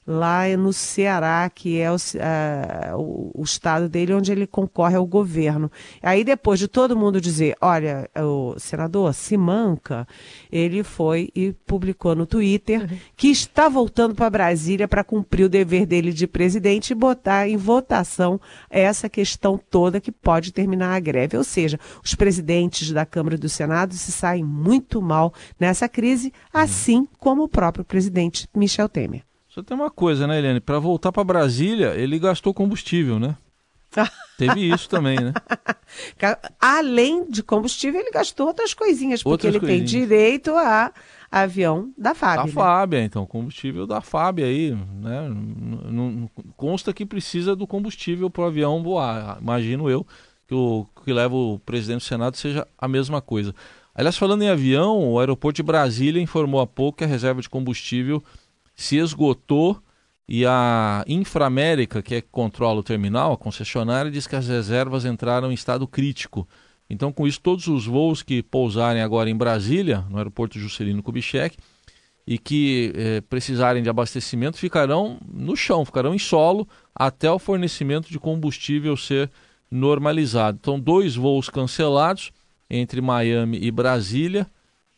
lá 0.07 0.45
no 0.57 0.73
Ceará, 0.73 1.49
que 1.49 1.79
é 1.79 1.91
o, 1.91 1.97
o, 2.97 3.41
o, 3.41 3.45
estado 3.45 3.89
dele 3.89 4.15
onde 4.15 4.33
ele 4.33 4.47
concorre 4.47 4.97
ao 4.97 5.07
governo. 5.07 5.71
Aí 6.03 6.25
depois 6.25 6.59
de 6.59 6.67
todo 6.67 6.97
mundo 6.97 7.21
dizer, 7.21 7.57
olha, 7.61 8.09
o 8.17 8.59
senador 8.59 9.15
se 9.15 9.37
manca, 9.37 10.07
ele 10.51 10.83
foi 10.83 11.31
e 11.35 11.53
publicou 11.67 12.15
no 12.15 12.27
Twitter 12.27 12.83
uhum. 12.83 12.99
que 13.17 13.29
está 13.29 13.69
voltando 13.69 14.15
para 14.15 14.29
Brasília 14.31 14.89
para 14.89 15.05
cumprir 15.05 15.45
o 15.45 15.49
dever 15.49 15.87
dele 15.87 16.13
de 16.13 16.27
presidente 16.27 16.91
e 16.91 16.97
botar 16.97 17.49
em 17.49 17.57
votação 17.57 18.41
essa 18.69 19.09
questão 19.09 19.59
toda 19.59 20.01
que 20.01 20.11
pode 20.11 20.53
terminar 20.53 20.95
a 20.95 21.01
greve. 21.01 21.37
Ou 21.37 21.45
seja, 21.45 21.79
os 22.05 22.15
presidentes 22.15 22.91
da 22.91 23.07
Câmara 23.07 23.37
e 23.37 23.39
do 23.39 23.49
Senado 23.49 23.95
se 23.95 24.11
saem 24.11 24.43
muito 24.43 25.01
mal 25.01 25.33
nessa 25.61 25.89
crise, 25.89 26.33
uhum. 26.53 26.61
assim 26.61 27.09
como 27.19 27.45
o 27.45 27.49
próprio 27.49 27.85
presidente 27.85 28.49
Michel 28.55 28.89
Temer. 28.89 29.23
Só 29.53 29.63
tem 29.63 29.77
uma 29.77 29.91
coisa, 29.91 30.27
né, 30.27 30.39
Eliane? 30.39 30.61
Para 30.61 30.79
voltar 30.79 31.13
para 31.13 31.23
Brasília, 31.23 31.95
ele 31.95 32.19
gastou 32.19 32.55
combustível, 32.55 33.19
né? 33.19 33.37
Teve 34.39 34.73
isso 34.73 34.89
também, 34.89 35.19
né? 35.21 35.35
Além 36.59 37.29
de 37.29 37.43
combustível, 37.43 38.01
ele 38.01 38.11
gastou 38.11 38.47
outras 38.47 38.73
coisinhas, 38.73 39.23
porque 39.23 39.31
outras 39.31 39.55
ele 39.55 39.61
coisinhas. 39.61 39.91
tem 39.91 40.01
direito 40.01 40.57
a 40.57 40.91
avião 41.31 41.93
da 41.99 42.15
FAB. 42.15 42.51
Da 42.51 42.87
né? 42.87 43.01
É, 43.01 43.05
então, 43.05 43.27
combustível 43.27 43.87
da 43.87 44.01
FAB 44.01 44.39
aí, 44.39 44.71
né? 44.71 45.29
Não, 45.29 46.11
não, 46.11 46.31
consta 46.57 46.91
que 46.95 47.05
precisa 47.05 47.55
do 47.55 47.67
combustível 47.67 48.31
para 48.31 48.45
o 48.45 48.47
avião 48.47 48.83
voar. 48.83 49.37
Imagino 49.39 49.91
eu 49.91 50.07
que 50.49 50.55
o 50.55 50.87
que 51.05 51.13
leva 51.13 51.35
o 51.35 51.59
presidente 51.59 51.99
do 51.99 52.05
Senado 52.05 52.39
seja 52.39 52.67
a 52.79 52.89
mesma 52.89 53.21
coisa. 53.21 53.55
Aliás, 53.95 54.17
falando 54.17 54.41
em 54.41 54.49
avião, 54.49 55.13
o 55.13 55.21
aeroporto 55.21 55.57
de 55.57 55.63
Brasília 55.63 56.23
informou 56.23 56.63
há 56.63 56.67
pouco 56.67 56.99
que 56.99 57.05
a 57.05 57.07
reserva 57.07 57.43
de 57.43 57.51
combustível 57.51 58.25
se 58.75 58.97
esgotou 58.97 59.83
e 60.29 60.47
a 60.47 61.05
Inframérica, 61.07 62.01
que 62.03 62.15
é 62.15 62.21
que 62.21 62.29
controla 62.31 62.81
o 62.81 62.83
terminal, 62.83 63.33
a 63.33 63.37
concessionária, 63.37 64.11
diz 64.11 64.27
que 64.27 64.37
as 64.37 64.49
reservas 64.49 65.05
entraram 65.05 65.51
em 65.51 65.55
estado 65.55 65.87
crítico. 65.87 66.49
Então, 66.89 67.13
com 67.13 67.27
isso, 67.27 67.41
todos 67.41 67.67
os 67.69 67.87
voos 67.87 68.23
que 68.23 68.43
pousarem 68.43 69.03
agora 69.03 69.29
em 69.29 69.37
Brasília, 69.37 70.05
no 70.09 70.19
aeroporto 70.19 70.59
Juscelino 70.59 71.03
Kubitschek, 71.03 71.57
e 72.27 72.39
que 72.39 72.93
eh, 72.95 73.21
precisarem 73.23 73.83
de 73.83 73.91
abastecimento 73.91 74.57
ficarão 74.57 75.19
no 75.27 75.57
chão, 75.57 75.85
ficarão 75.85 76.15
em 76.15 76.19
solo 76.19 76.69
até 76.95 77.31
o 77.31 77.39
fornecimento 77.39 78.09
de 78.09 78.19
combustível 78.19 78.97
ser 78.97 79.31
normalizado. 79.71 80.59
Então, 80.61 80.79
dois 80.79 81.17
voos 81.17 81.49
cancelados 81.49 82.31
entre 82.71 83.01
Miami 83.01 83.59
e 83.61 83.71
Brasília, 83.71 84.47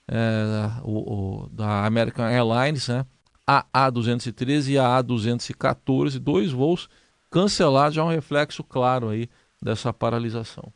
eh, 0.06 0.70
o, 0.82 1.44
o, 1.44 1.48
da 1.48 1.86
American 1.86 2.26
Airlines, 2.26 2.88
né? 2.88 3.06
A 3.46 3.64
A213 3.74 4.70
e 4.70 4.78
a 4.78 5.02
A214, 5.02 6.18
dois 6.18 6.50
voos 6.50 6.88
cancelados, 7.30 7.94
já 7.94 8.02
é 8.02 8.04
um 8.04 8.08
reflexo 8.08 8.62
claro 8.62 9.08
aí 9.08 9.28
dessa 9.60 9.92
paralisação. 9.92 10.72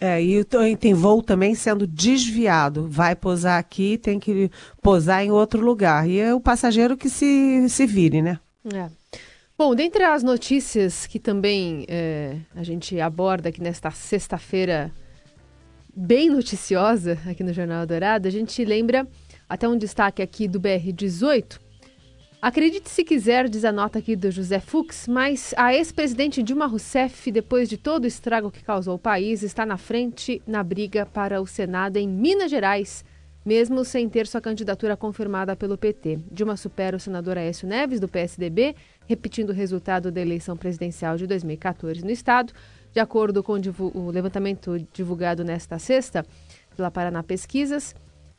É, 0.00 0.22
e 0.22 0.44
tem 0.78 0.92
voo 0.92 1.22
também 1.22 1.54
sendo 1.54 1.86
desviado. 1.86 2.86
Vai 2.88 3.16
posar 3.16 3.58
aqui, 3.58 3.96
tem 3.96 4.20
que 4.20 4.50
posar 4.82 5.24
em 5.24 5.30
outro 5.30 5.64
lugar. 5.64 6.08
E 6.08 6.18
é 6.18 6.34
o 6.34 6.40
passageiro 6.40 6.96
que 6.96 7.08
se, 7.08 7.66
se 7.68 7.86
vire, 7.86 8.20
né? 8.20 8.38
É. 8.74 8.90
Bom, 9.56 9.74
dentre 9.74 10.04
as 10.04 10.22
notícias 10.22 11.06
que 11.06 11.18
também 11.18 11.86
é, 11.88 12.36
a 12.54 12.62
gente 12.62 13.00
aborda 13.00 13.48
aqui 13.48 13.62
nesta 13.62 13.90
sexta-feira, 13.90 14.92
bem 15.94 16.28
noticiosa 16.28 17.18
aqui 17.26 17.42
no 17.42 17.54
Jornal 17.54 17.86
Dourado, 17.86 18.28
a 18.28 18.30
gente 18.30 18.62
lembra 18.66 19.08
até 19.48 19.66
um 19.66 19.78
destaque 19.78 20.20
aqui 20.20 20.46
do 20.46 20.60
BR-18, 20.60 21.58
Acredite 22.46 22.88
se 22.88 23.02
quiser, 23.02 23.48
diz 23.48 23.64
a 23.64 23.72
nota 23.72 23.98
aqui 23.98 24.14
do 24.14 24.30
José 24.30 24.60
Fux, 24.60 25.08
mas 25.08 25.52
a 25.56 25.74
ex-presidente 25.74 26.44
Dilma 26.44 26.68
Rousseff, 26.68 27.32
depois 27.32 27.68
de 27.68 27.76
todo 27.76 28.04
o 28.04 28.06
estrago 28.06 28.52
que 28.52 28.62
causou 28.62 28.92
ao 28.92 28.98
país, 29.00 29.42
está 29.42 29.66
na 29.66 29.76
frente 29.76 30.40
na 30.46 30.62
briga 30.62 31.04
para 31.04 31.42
o 31.42 31.46
Senado 31.48 31.96
em 31.96 32.06
Minas 32.06 32.48
Gerais, 32.48 33.04
mesmo 33.44 33.84
sem 33.84 34.08
ter 34.08 34.28
sua 34.28 34.40
candidatura 34.40 34.96
confirmada 34.96 35.56
pelo 35.56 35.76
PT. 35.76 36.20
Dilma 36.30 36.56
supera 36.56 36.96
o 36.96 37.00
senador 37.00 37.36
Aécio 37.36 37.66
Neves, 37.66 37.98
do 37.98 38.06
PSDB, 38.06 38.76
repetindo 39.08 39.50
o 39.50 39.52
resultado 39.52 40.12
da 40.12 40.20
eleição 40.20 40.56
presidencial 40.56 41.16
de 41.16 41.26
2014 41.26 42.04
no 42.04 42.12
estado. 42.12 42.52
De 42.92 43.00
acordo 43.00 43.42
com 43.42 43.60
o 43.92 44.10
levantamento 44.12 44.78
divulgado 44.92 45.42
nesta 45.42 45.80
sexta 45.80 46.24
pela 46.76 46.92
Paraná 46.92 47.24
Pesquisas, 47.24 47.92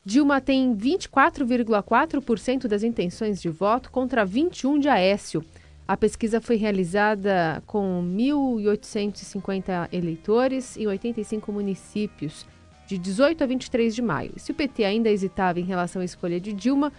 Dilma 0.07 0.39
tem 0.39 0.73
24,4% 0.73 2.65
das 2.65 2.81
intenções 2.81 3.41
de 3.41 3.49
voto 3.49 3.91
contra 3.91 4.23
21 4.23 4.79
de 4.79 4.87
Aécio. 4.87 5.43
A 5.85 5.97
pesquisa 5.97 6.39
foi 6.39 6.55
realizada 6.55 7.61
com 7.67 8.01
1.850 8.15 9.89
eleitores 9.91 10.77
em 10.77 10.87
85 10.87 11.51
municípios, 11.51 12.47
de 12.87 12.97
18 12.97 13.43
a 13.43 13.47
23 13.47 13.93
de 13.93 14.01
maio. 14.01 14.31
Se 14.37 14.53
o 14.53 14.55
PT 14.55 14.85
ainda 14.85 15.09
hesitava 15.09 15.59
em 15.59 15.65
relação 15.65 16.01
à 16.01 16.05
escolha 16.05 16.39
de 16.39 16.53
Dilma, 16.53 16.93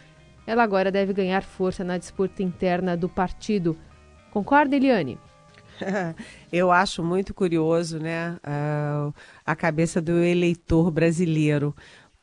ela 0.47 0.63
agora 0.63 0.93
deve 0.93 1.15
ganhar 1.15 1.43
força 1.43 1.83
na 1.83 1.97
disputa 1.97 2.43
interna 2.43 2.95
do 2.95 3.09
partido. 3.09 3.75
Concorda, 4.31 4.77
Eliane? 4.77 5.19
Eu 6.53 6.71
acho 6.71 7.03
muito 7.03 7.33
curioso, 7.33 7.99
né, 7.99 8.37
a 9.47 9.57
cabeça 9.57 9.99
do 9.99 10.13
eleitor 10.23 10.91
brasileiro 10.91 11.75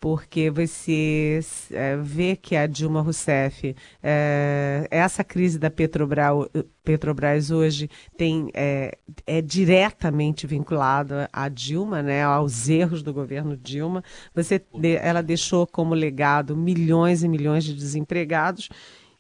porque 0.06 0.52
você 0.52 1.40
é, 1.72 1.98
vê 1.98 2.36
que 2.36 2.56
a 2.56 2.68
Dilma 2.68 3.02
Rousseff, 3.02 3.76
é, 4.04 4.88
essa 4.92 5.24
crise 5.24 5.58
da 5.58 5.72
Petrobras, 5.72 6.48
Petrobras 6.84 7.50
hoje 7.50 7.90
tem, 8.16 8.52
é, 8.54 9.00
é 9.26 9.42
diretamente 9.42 10.46
vinculada 10.46 11.28
à 11.34 11.50
Dilma, 11.50 12.04
né, 12.04 12.24
aos 12.24 12.70
erros 12.70 13.02
do 13.02 13.12
governo 13.12 13.58
Dilma. 13.58 14.04
Você, 14.36 14.62
ela 15.02 15.24
deixou 15.24 15.66
como 15.66 15.96
legado 15.96 16.56
milhões 16.56 17.24
e 17.24 17.28
milhões 17.28 17.64
de 17.64 17.74
desempregados 17.74 18.70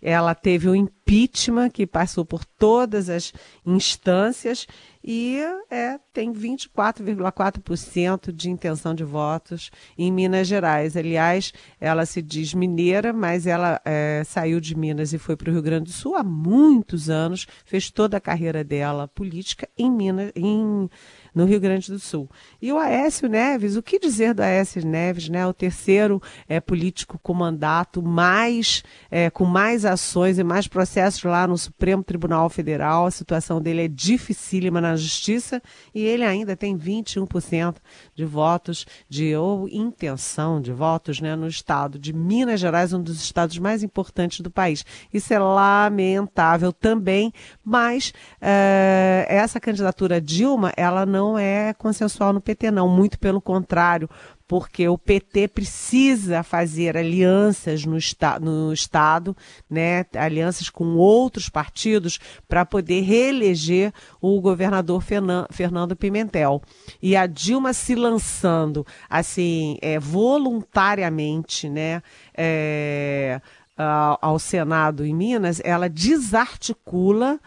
ela 0.07 0.35
teve 0.35 0.69
o 0.69 0.75
impeachment 0.75 1.71
que 1.71 1.87
passou 1.87 2.23
por 2.23 2.45
todas 2.45 3.09
as 3.09 3.33
instâncias 3.65 4.67
e 5.03 5.39
é, 5.71 5.99
tem 6.13 6.31
24,4% 6.31 8.31
de 8.31 8.51
intenção 8.51 8.93
de 8.93 9.03
votos 9.03 9.71
em 9.97 10.11
Minas 10.11 10.47
Gerais. 10.47 10.95
Aliás, 10.95 11.51
ela 11.79 12.05
se 12.05 12.21
diz 12.21 12.53
mineira, 12.53 13.11
mas 13.11 13.47
ela 13.47 13.81
é, 13.83 14.21
saiu 14.23 14.59
de 14.59 14.77
Minas 14.77 15.11
e 15.11 15.17
foi 15.17 15.35
para 15.35 15.49
o 15.49 15.53
Rio 15.53 15.63
Grande 15.63 15.85
do 15.85 15.91
Sul 15.91 16.15
há 16.15 16.23
muitos 16.23 17.09
anos, 17.09 17.47
fez 17.65 17.89
toda 17.89 18.17
a 18.17 18.21
carreira 18.21 18.63
dela 18.63 19.07
política 19.07 19.67
em 19.75 19.91
Minas, 19.91 20.31
em 20.35 20.87
no 21.35 21.43
Rio 21.43 21.59
Grande 21.59 21.91
do 21.91 21.99
Sul. 21.99 22.29
E 22.61 22.71
o 22.71 22.77
Aécio 22.77 23.27
Neves, 23.27 23.75
o 23.75 23.83
que 23.83 23.99
dizer 23.99 24.33
do 24.33 24.41
Aécio 24.41 24.83
Neves, 24.87 25.27
né? 25.27 25.45
O 25.45 25.53
terceiro 25.53 26.21
é, 26.47 26.61
político 26.61 27.19
com 27.21 27.33
mandato, 27.33 28.01
mais, 28.01 28.81
é, 29.11 29.29
com 29.29 29.43
mais 29.43 29.83
ações 29.83 30.39
e 30.39 30.43
mais 30.43 30.65
processos 30.65 31.23
lá 31.23 31.45
no 31.45 31.57
Supremo 31.57 32.01
Tribunal 32.03 32.49
Federal. 32.49 33.05
A 33.05 33.11
situação 33.11 33.61
dele 33.61 33.83
é 33.83 33.87
dificílima 33.89 34.79
na 34.79 34.95
justiça 34.95 35.61
e 35.93 36.01
ele 36.01 36.23
ainda 36.23 36.55
tem 36.55 36.77
21% 36.77 37.75
de 38.15 38.23
votos 38.23 38.85
de 39.09 39.35
ou 39.35 39.67
intenção 39.67 40.61
de 40.61 40.71
votos 40.71 41.19
né, 41.19 41.35
no 41.35 41.47
estado 41.47 41.99
de 41.99 42.13
Minas 42.13 42.61
Gerais, 42.61 42.93
um 42.93 43.01
dos 43.01 43.21
estados 43.21 43.57
mais 43.57 43.83
importantes 43.83 44.39
do 44.39 44.49
país. 44.49 44.85
Isso 45.13 45.33
é 45.33 45.39
lamentável 45.39 46.71
também, 46.71 47.33
mas 47.63 48.13
uh, 48.41 49.25
essa 49.27 49.59
candidatura 49.59 50.21
Dilma, 50.21 50.71
ela 50.77 51.05
não 51.05 51.24
é 51.37 51.73
consensual 51.73 52.31
no 52.31 52.41
PT, 52.41 52.69
não, 52.69 52.87
muito 52.87 53.17
pelo 53.17 53.41
contrário 53.41 54.09
porque 54.47 54.87
o 54.87 54.97
PT 54.97 55.47
precisa 55.47 56.43
fazer 56.43 56.95
alianças 56.95 57.83
no, 57.83 57.97
esta 57.97 58.39
no 58.39 58.71
Estado, 58.71 59.35
né, 59.69 60.05
alianças 60.15 60.69
com 60.69 60.95
outros 60.95 61.49
partidos, 61.49 62.19
para 62.47 62.65
poder 62.65 63.01
reeleger 63.01 63.91
o 64.21 64.39
governador 64.39 65.03
Fernando 65.51 65.95
Pimentel. 65.95 66.61
E 67.01 67.15
a 67.15 67.25
Dilma 67.25 67.73
se 67.73 67.95
lançando 67.95 68.85
assim, 69.09 69.77
é, 69.81 69.99
voluntariamente, 69.99 71.67
né, 71.67 72.03
é, 72.35 73.41
ao 73.77 74.39
Senado 74.39 75.05
em 75.05 75.13
Minas, 75.13 75.59
ela 75.63 75.89
desarticula 75.89 77.39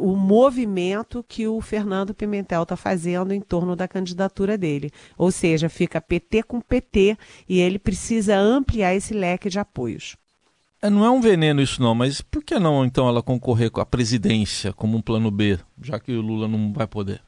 o 0.00 0.16
movimento 0.16 1.24
que 1.26 1.46
o 1.46 1.60
Fernando 1.60 2.14
Pimentel 2.14 2.62
está 2.62 2.76
fazendo 2.76 3.32
em 3.32 3.40
torno 3.40 3.74
da 3.74 3.88
candidatura 3.88 4.56
dele. 4.56 4.90
Ou 5.16 5.30
seja, 5.30 5.68
fica 5.68 6.00
PT 6.00 6.44
com 6.44 6.60
PT 6.60 7.16
e 7.48 7.60
ele 7.60 7.78
precisa 7.78 8.36
ampliar 8.38 8.94
esse 8.94 9.14
leque 9.14 9.48
de 9.48 9.58
apoios. 9.58 10.16
É, 10.80 10.90
não 10.90 11.04
é 11.04 11.10
um 11.10 11.20
veneno 11.20 11.62
isso 11.62 11.80
não, 11.80 11.94
mas 11.94 12.20
por 12.20 12.42
que 12.42 12.58
não 12.58 12.84
então 12.84 13.06
ela 13.08 13.22
concorrer 13.22 13.70
com 13.70 13.80
a 13.80 13.86
presidência 13.86 14.72
como 14.72 14.98
um 14.98 15.02
plano 15.02 15.30
B, 15.30 15.58
já 15.80 16.00
que 16.00 16.12
o 16.12 16.20
Lula 16.20 16.48
não 16.48 16.72
vai 16.72 16.88
poder? 16.88 17.22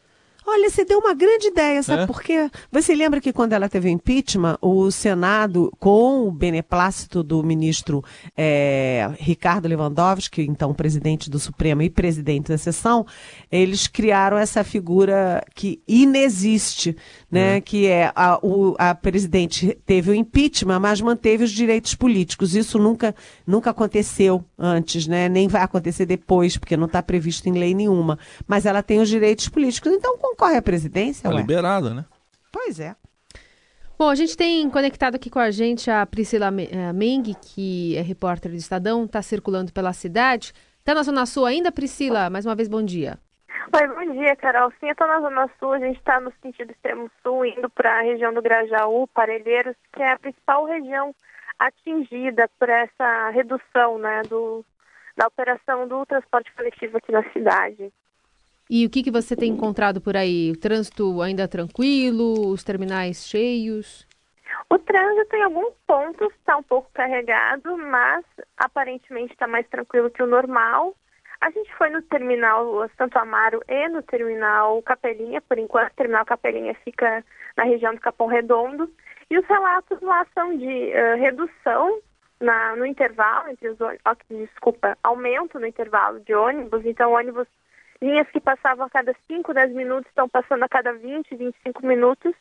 Olha, 0.47 0.69
você 0.69 0.85
deu 0.85 0.99
uma 0.99 1.15
grande 1.15 1.47
ideia, 1.47 1.83
sabe 1.83 2.03
é? 2.03 2.07
por 2.07 2.23
quê? 2.23 2.51
Você 2.71 2.95
lembra 2.95 3.21
que 3.21 3.33
quando 3.33 3.55
ela 3.55 3.69
teve 3.69 3.89
o 3.89 3.91
impeachment, 3.91 4.59
o 4.61 4.91
Senado, 4.91 5.73
com 5.79 6.29
o 6.29 6.31
beneplácito 6.31 7.23
do 7.23 7.43
ministro 7.43 8.05
é, 8.37 9.11
Ricardo 9.19 9.67
Lewandowski, 9.67 10.43
então 10.43 10.75
presidente 10.75 11.31
do 11.31 11.39
Supremo 11.39 11.81
e 11.81 11.89
presidente 11.89 12.49
da 12.49 12.59
sessão, 12.59 13.07
eles 13.51 13.87
criaram 13.87 14.37
essa 14.37 14.63
figura 14.63 15.43
que 15.55 15.83
inexiste, 15.89 16.95
né? 17.31 17.57
É. 17.57 17.61
Que 17.61 17.87
é 17.87 18.13
a, 18.15 18.39
o, 18.43 18.75
a 18.79 18.95
presidente 18.95 19.79
teve 19.87 20.11
o 20.11 20.15
impeachment, 20.15 20.79
mas 20.79 21.01
manteve 21.01 21.45
os 21.45 21.51
direitos 21.51 21.95
políticos. 21.95 22.55
Isso 22.55 22.79
nunca, 22.79 23.15
nunca 23.47 23.71
aconteceu 23.71 24.45
antes, 24.59 25.07
né? 25.07 25.29
Nem 25.29 25.49
vai 25.49 25.63
acontecer 25.63 26.05
depois, 26.05 26.59
porque 26.59 26.77
não 26.77 26.87
está 26.87 27.03
previsto 27.03 27.49
em 27.49 27.53
lei 27.53 27.75
nenhuma. 27.75 28.19
Mas 28.47 28.67
ela 28.67 28.83
tem 28.83 29.01
os 29.01 29.09
direitos 29.09 29.49
políticos. 29.49 29.91
Então, 29.93 30.19
com 30.19 30.34
concorre 30.35 30.57
à 30.57 30.63
presidência, 30.63 31.31
Tá 31.31 31.35
liberada, 31.35 31.95
né? 31.95 32.05
Pois 32.53 32.81
é. 32.81 32.95
Bom, 33.97 34.09
a 34.09 34.15
gente 34.17 34.37
tem 34.37 34.69
conectado 34.69 35.15
aqui 35.15 35.31
com 35.31 35.39
a 35.39 35.51
gente 35.53 35.89
a 35.89 36.05
Priscila 36.05 36.49
eh, 36.49 36.93
Meng, 36.93 37.33
que 37.41 37.97
é 37.97 38.01
repórter 38.01 38.51
do 38.51 38.57
Estadão, 38.57 39.05
está 39.05 39.23
circulando 39.23 39.73
pela 39.73 39.93
cidade. 39.93 40.53
Está 40.81 40.95
na 40.95 41.03
Zona 41.05 41.25
Sul 41.27 41.47
ainda, 41.47 41.71
Priscila? 41.71 42.29
Mais 42.29 42.45
uma 42.45 42.57
vez, 42.57 42.69
bom 42.69 42.83
dia. 42.83 43.19
Oi, 43.73 43.89
bom 43.89 44.13
dia, 44.13 44.35
Carol. 44.37 44.71
Sim, 44.81 44.87
eu 44.87 44.93
estou 44.93 45.07
na 45.07 45.21
Zona 45.21 45.49
Sul, 45.59 45.73
a 45.73 45.79
gente 45.79 45.99
está 45.99 46.21
no 46.21 46.33
sentido 46.43 46.73
extremo 46.73 47.09
sul, 47.23 47.47
indo 47.47 47.71
para 47.71 48.01
a 48.01 48.03
região 48.03 48.35
do 48.35 48.43
Grajaú, 48.43 49.07
Parelheiros, 49.09 49.77
que 49.93 50.03
é 50.03 50.13
a 50.13 50.19
principal 50.19 50.65
região 50.65 51.15
atingida 51.59 52.51
por 52.59 52.69
essa 52.69 53.31
redução 53.31 53.99
né, 53.99 54.23
do, 54.29 54.65
da 55.17 55.29
operação 55.29 55.87
do 55.87 56.05
transporte 56.05 56.53
coletivo 56.55 56.99
aqui 56.99 57.13
na 57.13 57.23
cidade. 57.31 57.93
E 58.69 58.87
o 58.87 58.91
que, 58.91 59.03
que 59.03 59.11
você 59.11 59.37
tem 59.37 59.53
encontrado 59.53 60.01
por 60.01 60.17
aí? 60.17 60.51
O 60.51 60.59
trânsito 60.59 61.21
ainda 61.21 61.47
tranquilo? 61.47 62.49
Os 62.49 62.65
terminais 62.65 63.27
cheios? 63.27 64.07
O 64.71 64.79
trânsito 64.79 65.37
em 65.37 65.43
alguns 65.43 65.75
pontos 65.87 66.33
está 66.35 66.57
um 66.57 66.63
pouco 66.63 66.91
carregado, 66.95 67.77
mas 67.77 68.25
aparentemente 68.57 69.33
está 69.33 69.47
mais 69.47 69.69
tranquilo 69.69 70.11
que 70.11 70.23
o 70.23 70.27
normal. 70.27 70.95
A 71.41 71.51
gente 71.51 71.71
foi 71.75 71.91
no 71.91 72.01
terminal 72.01 72.89
Santo 72.97 73.19
Amaro 73.19 73.61
e 73.69 73.89
no 73.91 74.03
terminal 74.03 74.81
Capelinha, 74.83 75.43
por 75.43 75.59
enquanto 75.59 75.93
o 75.93 75.97
terminal 75.97 76.25
Capelinha 76.25 76.75
fica 76.85 77.23
na 77.57 77.65
região 77.65 77.95
do 77.95 78.01
Capão 78.01 78.29
Redondo. 78.29 78.91
E 79.31 79.39
os 79.39 79.47
relatos 79.47 80.01
lá 80.01 80.27
são 80.33 80.57
de 80.57 80.65
uh, 80.65 81.19
redução 81.19 82.01
na, 82.41 82.75
no 82.77 82.87
intervalo 82.87 83.51
entre 83.51 83.69
os 83.69 83.81
ônibus, 83.81 84.03
desculpa, 84.31 84.97
aumento 85.03 85.59
no 85.59 85.67
intervalo 85.67 86.21
de 86.21 86.35
ônibus, 86.35 86.85
então 86.87 87.13
ônibus 87.13 87.47
Linhas 88.01 88.29
que 88.31 88.41
passavam 88.41 88.87
a 88.87 88.91
cada 88.91 89.15
5, 89.27 89.55
10 89.55 89.73
minutos 89.73 90.09
estão 90.09 90.29
passando 90.29 90.63
a 90.63 90.69
cada 90.69 90.93
20, 90.93 91.35
25 91.35 91.87
minutos, 91.87 92.35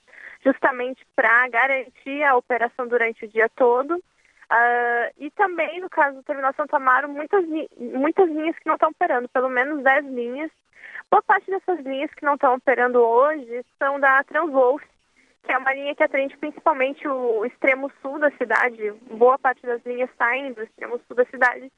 justamente 0.43 1.05
para 1.15 1.47
garantir 1.47 2.23
a 2.23 2.35
operação 2.35 2.87
durante 2.87 3.25
o 3.25 3.27
dia 3.27 3.49
todo. 3.55 3.95
Uh, 3.95 5.09
e 5.17 5.31
também, 5.31 5.79
no 5.79 5.89
caso 5.89 6.17
do 6.17 6.23
Terminal 6.23 6.53
Santo 6.53 6.75
Amaro, 6.75 7.09
muitas, 7.09 7.45
muitas 7.77 8.29
linhas 8.29 8.57
que 8.59 8.67
não 8.67 8.75
estão 8.75 8.89
operando, 8.89 9.29
pelo 9.29 9.49
menos 9.49 9.81
10 9.81 10.05
linhas. 10.07 10.51
Boa 11.09 11.23
parte 11.23 11.49
dessas 11.49 11.79
linhas 11.79 12.13
que 12.13 12.25
não 12.25 12.35
estão 12.35 12.55
operando 12.55 12.99
hoje 12.99 13.63
são 13.79 13.99
da 13.99 14.23
Transwolf, 14.23 14.83
que 15.43 15.51
é 15.51 15.57
uma 15.57 15.73
linha 15.73 15.95
que 15.95 16.03
atende 16.03 16.37
principalmente 16.37 17.07
o 17.07 17.45
extremo 17.45 17.91
sul 18.01 18.19
da 18.19 18.31
cidade. 18.31 18.91
Boa 19.11 19.37
parte 19.37 19.65
das 19.65 19.83
linhas 19.85 20.09
saem 20.17 20.53
do 20.53 20.63
extremo 20.63 20.99
sul 21.07 21.15
da 21.15 21.25
cidade 21.25 21.71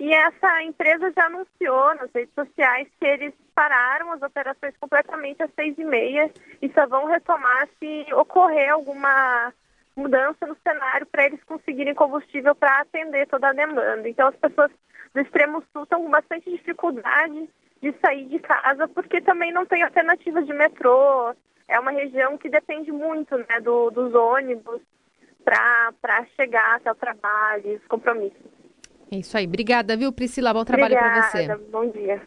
e 0.00 0.14
essa 0.14 0.62
empresa 0.62 1.12
já 1.14 1.26
anunciou 1.26 1.94
nas 1.96 2.10
redes 2.14 2.32
sociais 2.34 2.88
que 2.98 3.04
eles 3.04 3.34
pararam 3.54 4.10
as 4.12 4.22
operações 4.22 4.74
completamente 4.80 5.42
às 5.42 5.52
seis 5.54 5.76
e 5.76 5.84
meia 5.84 6.32
e 6.62 6.72
só 6.72 6.86
vão 6.86 7.04
retomar 7.04 7.68
se 7.78 8.06
ocorrer 8.14 8.72
alguma 8.72 9.52
mudança 9.94 10.46
no 10.46 10.56
cenário 10.66 11.06
para 11.06 11.26
eles 11.26 11.44
conseguirem 11.44 11.94
combustível 11.94 12.54
para 12.54 12.80
atender 12.80 13.26
toda 13.26 13.50
a 13.50 13.52
demanda. 13.52 14.08
Então 14.08 14.28
as 14.28 14.36
pessoas 14.36 14.70
do 15.12 15.20
extremo 15.20 15.62
sul 15.70 15.82
estão 15.82 16.02
com 16.02 16.10
bastante 16.10 16.50
dificuldade 16.50 17.50
de 17.82 17.92
sair 18.00 18.24
de 18.24 18.38
casa 18.38 18.88
porque 18.88 19.20
também 19.20 19.52
não 19.52 19.66
tem 19.66 19.82
alternativa 19.82 20.42
de 20.42 20.54
metrô. 20.54 21.34
É 21.68 21.78
uma 21.78 21.90
região 21.90 22.38
que 22.38 22.48
depende 22.48 22.90
muito 22.90 23.36
né, 23.36 23.60
do, 23.62 23.90
dos 23.90 24.14
ônibus 24.14 24.80
para 25.44 26.24
chegar 26.36 26.76
até 26.76 26.90
o 26.90 26.94
trabalho, 26.94 27.76
os 27.76 27.86
compromissos. 27.86 28.59
É 29.10 29.18
isso 29.18 29.36
aí. 29.36 29.46
Obrigada, 29.46 29.96
viu, 29.96 30.12
Priscila? 30.12 30.54
Bom 30.54 30.64
trabalho 30.64 30.94
para 30.94 31.30
você. 31.30 31.48
Bom 31.70 31.90
dia. 31.90 32.22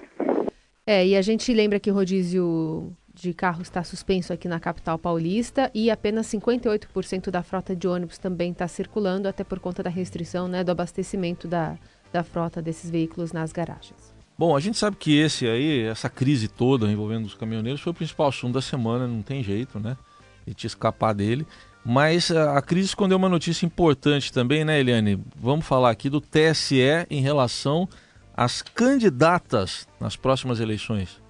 É, 0.85 1.05
e 1.07 1.15
a 1.15 1.21
gente 1.21 1.53
lembra 1.53 1.79
que 1.79 1.89
o 1.89 1.93
rodízio 1.93 2.93
de 3.13 3.33
carro 3.33 3.61
está 3.61 3.83
suspenso 3.83 4.33
aqui 4.33 4.47
na 4.47 4.59
capital 4.59 4.97
paulista 4.97 5.71
e 5.73 5.89
apenas 5.89 6.27
58% 6.27 7.29
da 7.29 7.43
frota 7.43 7.75
de 7.75 7.87
ônibus 7.87 8.17
também 8.17 8.51
está 8.51 8.67
circulando, 8.67 9.27
até 9.27 9.43
por 9.43 9.59
conta 9.59 9.83
da 9.83 9.89
restrição 9.89 10.47
né, 10.47 10.63
do 10.63 10.71
abastecimento 10.71 11.47
da, 11.47 11.77
da 12.11 12.23
frota 12.23 12.61
desses 12.61 12.89
veículos 12.89 13.31
nas 13.31 13.53
garagens. 13.53 14.13
Bom, 14.37 14.55
a 14.55 14.59
gente 14.59 14.77
sabe 14.77 14.97
que 14.97 15.17
esse 15.17 15.47
aí, 15.47 15.83
essa 15.83 16.09
crise 16.09 16.47
toda 16.47 16.87
envolvendo 16.87 17.25
os 17.25 17.35
caminhoneiros 17.35 17.81
foi 17.81 17.91
o 17.91 17.95
principal 17.95 18.27
assunto 18.27 18.55
da 18.55 18.61
semana, 18.61 19.07
não 19.07 19.21
tem 19.21 19.43
jeito, 19.43 19.79
né? 19.79 19.95
A 20.45 20.49
gente 20.49 20.65
escapar 20.65 21.13
dele. 21.13 21.45
Mas 21.85 22.31
a 22.31 22.61
crise 22.61 22.87
escondeu 22.87 23.17
uma 23.17 23.27
notícia 23.27 23.65
importante 23.65 24.31
também, 24.31 24.63
né, 24.63 24.79
Eliane? 24.79 25.21
Vamos 25.35 25.65
falar 25.65 25.89
aqui 25.89 26.09
do 26.09 26.21
TSE 26.21 26.79
em 27.09 27.21
relação 27.21 27.87
às 28.35 28.61
candidatas 28.61 29.87
nas 29.99 30.15
próximas 30.15 30.59
eleições. 30.59 31.21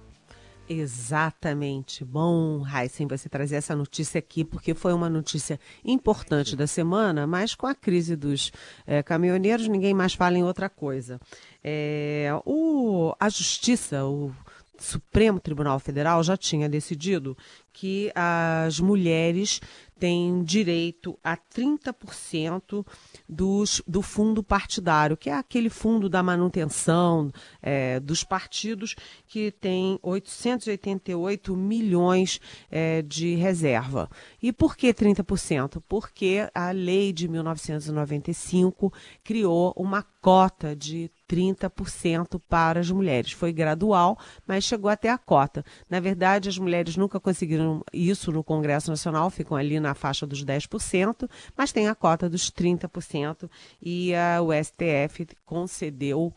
Exatamente. 0.68 2.04
Bom, 2.04 2.64
Heisen, 2.66 3.06
você 3.06 3.28
trazer 3.28 3.56
essa 3.56 3.76
notícia 3.76 4.18
aqui, 4.18 4.44
porque 4.44 4.72
foi 4.72 4.94
uma 4.94 5.10
notícia 5.10 5.60
importante 5.84 6.56
da 6.56 6.66
semana, 6.66 7.26
mas 7.26 7.54
com 7.54 7.66
a 7.66 7.74
crise 7.74 8.16
dos 8.16 8.50
é, 8.86 9.02
caminhoneiros, 9.02 9.68
ninguém 9.68 9.92
mais 9.92 10.14
fala 10.14 10.38
em 10.38 10.42
outra 10.42 10.70
coisa. 10.70 11.20
É, 11.62 12.30
o, 12.46 13.14
a 13.20 13.28
Justiça, 13.28 14.06
o 14.06 14.32
Supremo 14.78 15.38
Tribunal 15.38 15.78
Federal, 15.78 16.22
já 16.22 16.36
tinha 16.36 16.68
decidido 16.68 17.36
que 17.72 18.10
as 18.14 18.80
mulheres 18.80 19.60
tem 19.98 20.42
direito 20.42 21.18
a 21.22 21.36
30% 21.36 22.86
dos, 23.28 23.82
do 23.86 24.02
fundo 24.02 24.42
partidário, 24.42 25.16
que 25.16 25.30
é 25.30 25.34
aquele 25.34 25.70
fundo 25.70 26.08
da 26.08 26.22
manutenção 26.22 27.32
é, 27.62 28.00
dos 28.00 28.24
partidos 28.24 28.94
que 29.26 29.50
tem 29.50 29.98
888 30.02 31.56
milhões 31.56 32.40
é, 32.70 33.02
de 33.02 33.34
reserva. 33.34 34.08
E 34.42 34.52
por 34.52 34.76
que 34.76 34.92
30%? 34.92 35.82
Porque 35.88 36.48
a 36.54 36.70
lei 36.70 37.12
de 37.12 37.28
1995 37.28 38.92
criou 39.22 39.72
uma 39.76 40.02
cota 40.02 40.74
de 40.74 41.10
30% 41.28 42.40
para 42.48 42.80
as 42.80 42.90
mulheres. 42.90 43.32
Foi 43.32 43.52
gradual, 43.52 44.18
mas 44.46 44.64
chegou 44.64 44.90
até 44.90 45.10
a 45.10 45.18
cota. 45.18 45.64
Na 45.88 46.00
verdade, 46.00 46.48
as 46.48 46.58
mulheres 46.58 46.96
nunca 46.96 47.18
conseguiram 47.18 47.82
isso 47.92 48.30
no 48.32 48.44
Congresso 48.44 48.90
Nacional, 48.90 49.28
ficam 49.30 49.56
ali 49.56 49.80
na 49.84 49.94
faixa 49.94 50.26
dos 50.26 50.44
10%, 50.44 51.30
mas 51.56 51.72
tem 51.72 51.88
a 51.88 51.94
cota 51.94 52.28
dos 52.28 52.50
30% 52.50 53.48
e 53.80 54.14
a, 54.14 54.42
o 54.42 54.50
STF 54.52 55.28
concedeu 55.44 56.32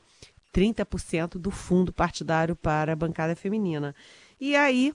30% 0.54 1.38
do 1.38 1.50
fundo 1.50 1.92
partidário 1.94 2.56
para 2.56 2.94
a 2.94 2.96
bancada 2.96 3.36
feminina. 3.36 3.96
E 4.40 4.56
aí, 4.56 4.94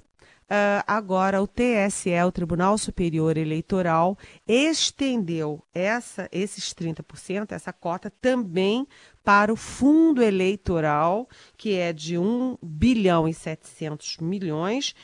Uh, 0.53 0.85
agora, 0.87 1.43
o 1.43 1.47
TSE, 1.47 2.11
o 2.27 2.31
Tribunal 2.31 2.77
Superior 2.77 3.39
Eleitoral, 3.39 4.19
estendeu 4.47 5.65
essa, 5.73 6.29
esses 6.31 6.75
30%, 6.75 7.53
essa 7.53 7.73
cota, 7.73 8.13
também 8.21 8.87
para 9.25 9.51
o 9.51 9.57
fundo 9.57 10.23
eleitoral, 10.23 11.27
que 11.57 11.75
é 11.77 11.91
de 11.91 12.19
1 12.19 12.59
bilhão 12.63 13.27
e 13.27 13.33
700 13.33 14.19
milhões, 14.19 14.95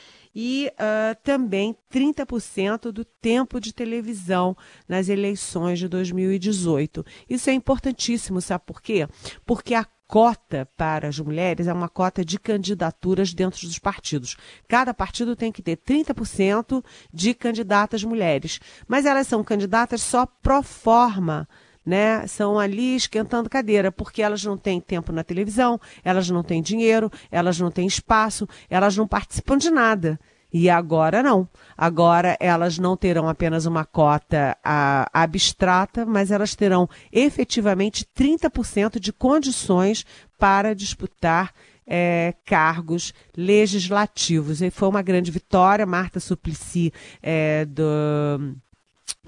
e 0.41 0.71
uh, 0.75 1.21
também 1.25 1.77
30% 1.93 2.93
do 2.93 3.05
tempo 3.05 3.61
de 3.61 3.75
televisão 3.75 4.57
nas 4.89 5.09
eleições 5.09 5.81
de 5.81 5.89
2018. 5.89 7.05
Isso 7.29 7.51
é 7.51 7.55
importantíssimo, 7.55 8.41
sabe 8.41 8.63
por 8.65 8.81
quê? 8.81 9.09
Porque 9.45 9.75
a 9.75 9.85
cota 10.07 10.69
para 10.77 11.09
as 11.09 11.19
mulheres 11.19 11.67
é 11.67 11.73
uma 11.73 11.89
cota 11.89 12.25
de 12.25 12.39
candidaturas 12.39 13.35
dentro 13.35 13.67
dos 13.67 13.81
partidos. 13.81 14.37
Cada 14.69 14.95
partido 14.95 15.35
tem 15.35 15.51
que 15.51 15.61
ter 15.61 15.77
30% 15.77 16.85
de 17.13 17.35
candidatas 17.35 18.05
mulheres, 18.05 18.61
mas 18.87 19.07
elas 19.07 19.27
são 19.27 19.43
candidatas 19.43 20.03
só 20.03 20.25
pro 20.25 20.63
forma. 20.63 21.49
Né, 21.89 22.27
são 22.27 22.59
ali 22.59 22.97
esquentando 22.97 23.49
cadeira, 23.49 23.91
porque 23.91 24.21
elas 24.21 24.45
não 24.45 24.59
têm 24.59 24.79
tempo 24.79 25.11
na 25.11 25.25
televisão, 25.25 25.81
elas 26.05 26.29
não 26.29 26.43
têm 26.43 26.61
dinheiro, 26.61 27.11
elas 27.31 27.59
não 27.59 27.71
têm 27.71 27.87
espaço, 27.87 28.47
elas 28.69 28.95
não 28.95 29.09
participam 29.09 29.57
de 29.57 29.71
nada. 29.71 30.21
E 30.53 30.69
agora 30.69 31.23
não. 31.23 31.49
Agora 31.79 32.37
elas 32.41 32.79
não 32.79 32.95
terão 32.95 33.27
apenas 33.27 33.65
uma 33.65 33.87
cota 33.87 34.55
a, 34.63 35.09
abstrata, 35.15 36.05
mas 36.05 36.31
elas 36.31 36.55
terão 36.55 36.91
efetivamente 37.11 38.07
30% 38.15 39.01
de 39.01 39.11
condições 39.11 40.05
para 40.39 40.75
disputar 40.75 41.55
é, 41.87 42.35
cargos 42.45 43.15
legislativos. 43.35 44.61
E 44.61 44.71
foi 44.71 44.89
uma 44.89 45.01
grande 45.01 45.31
vitória. 45.31 45.87
Marta 45.87 46.21
Suplicy, 46.21 46.93
é, 47.23 47.65
do 47.65 48.55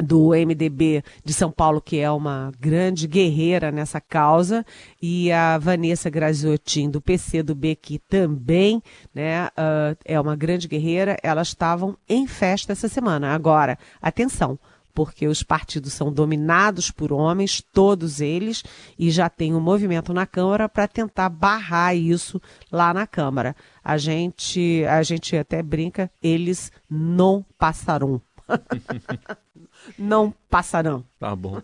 do 0.03 0.31
MDB 0.31 1.03
de 1.25 1.33
São 1.33 1.51
Paulo, 1.51 1.81
que 1.81 1.99
é 1.99 2.11
uma 2.11 2.53
grande 2.59 3.07
guerreira 3.07 3.71
nessa 3.71 4.01
causa, 4.01 4.65
e 5.01 5.31
a 5.31 5.59
Vanessa 5.59 6.09
Graziotin, 6.09 6.91
do 6.91 7.01
PC 7.01 7.43
do 7.43 7.55
B, 7.55 7.75
que 7.75 7.99
também 7.99 8.83
né, 9.15 9.47
uh, 9.49 9.97
é 10.05 10.21
uma 10.21 10.37
grande 10.37 10.67
guerreira, 10.67 11.17
elas 11.23 11.49
estavam 11.49 11.97
em 12.09 12.27
festa 12.27 12.73
essa 12.73 12.89
semana. 12.89 13.35
Agora, 13.35 13.79
atenção, 14.01 14.59
porque 14.95 15.27
os 15.27 15.43
partidos 15.43 15.93
são 15.93 16.13
dominados 16.13 16.91
por 16.91 17.13
homens, 17.13 17.63
todos 17.73 18.21
eles, 18.21 18.63
e 18.99 19.11
já 19.11 19.29
tem 19.29 19.55
um 19.55 19.61
movimento 19.61 20.13
na 20.13 20.27
Câmara 20.27 20.69
para 20.69 20.89
tentar 20.89 21.29
barrar 21.29 21.95
isso 21.95 22.41
lá 22.71 22.93
na 22.93 23.07
Câmara. 23.07 23.55
A 23.83 23.97
gente, 23.97 24.85
a 24.85 25.03
gente 25.03 25.37
até 25.37 25.63
brinca, 25.63 26.11
eles 26.23 26.71
não 26.89 27.45
passarão. 27.59 28.21
não 29.99 30.33
passarão. 30.49 31.05
Tá 31.19 31.35
bom. 31.35 31.63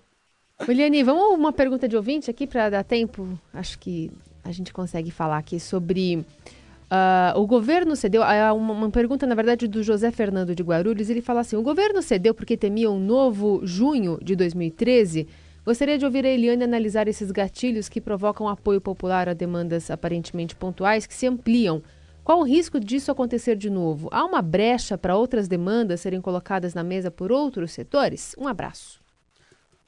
Eliane, 0.69 1.03
vamos 1.03 1.39
uma 1.39 1.53
pergunta 1.53 1.87
de 1.89 1.97
ouvinte 1.97 2.31
aqui 2.31 2.47
para 2.47 2.71
dar 2.71 2.85
tempo. 2.85 3.39
Acho 3.53 3.79
que 3.79 4.11
a 4.43 4.51
gente 4.53 4.73
consegue 4.73 5.11
falar 5.11 5.39
aqui 5.39 5.61
sobre 5.61 6.17
uh, 6.17 7.39
o 7.39 7.47
governo 7.47 7.95
cedeu. 7.95 8.23
Uh, 8.23 8.55
uma, 8.57 8.73
uma, 8.73 8.91
pergunta, 8.91 9.27
na 9.27 9.35
verdade, 9.35 9.69
do 9.69 9.83
José 9.83 10.11
Fernando 10.11 10.55
de 10.55 10.63
Guarulhos. 10.63 11.11
Ele 11.11 11.21
fala 11.21 11.41
assim: 11.41 11.57
o 11.57 11.63
governo 11.63 12.01
cedeu 12.01 12.35
porque 12.35 12.57
temia 12.57 12.91
um 12.91 12.99
novo 12.99 13.61
junho 13.65 14.19
de 14.23 14.35
2013. 14.35 15.29
Gostaria 15.65 15.99
de 15.99 16.05
ouvir 16.05 16.25
a 16.25 16.29
Eliane 16.29 16.63
analisar 16.63 17.09
esses 17.09 17.31
gatilhos 17.33 17.89
que 17.89 18.01
provocam 18.01 18.49
apoio 18.49 18.81
popular 18.81 19.29
a 19.29 19.35
demandas 19.35 19.91
aparentemente 19.91 20.55
pontuais 20.55 21.07
que 21.07 21.15
se 21.15 21.27
ampliam 21.27 21.83
qual 22.27 22.41
o 22.41 22.43
risco 22.43 22.81
disso 22.81 23.13
acontecer 23.13 23.55
de 23.55 23.71
novo? 23.71 24.09
Há 24.11 24.25
uma 24.25 24.43
brecha 24.43 24.99
para 24.99 25.17
outras 25.17 25.47
demandas 25.47 26.01
serem 26.01 26.21
colocadas 26.21 26.75
na 26.75 26.83
mesa 26.83 27.09
por 27.09 27.31
outros 27.31 27.71
setores? 27.71 28.35
Um 28.37 28.49
abraço. 28.49 29.01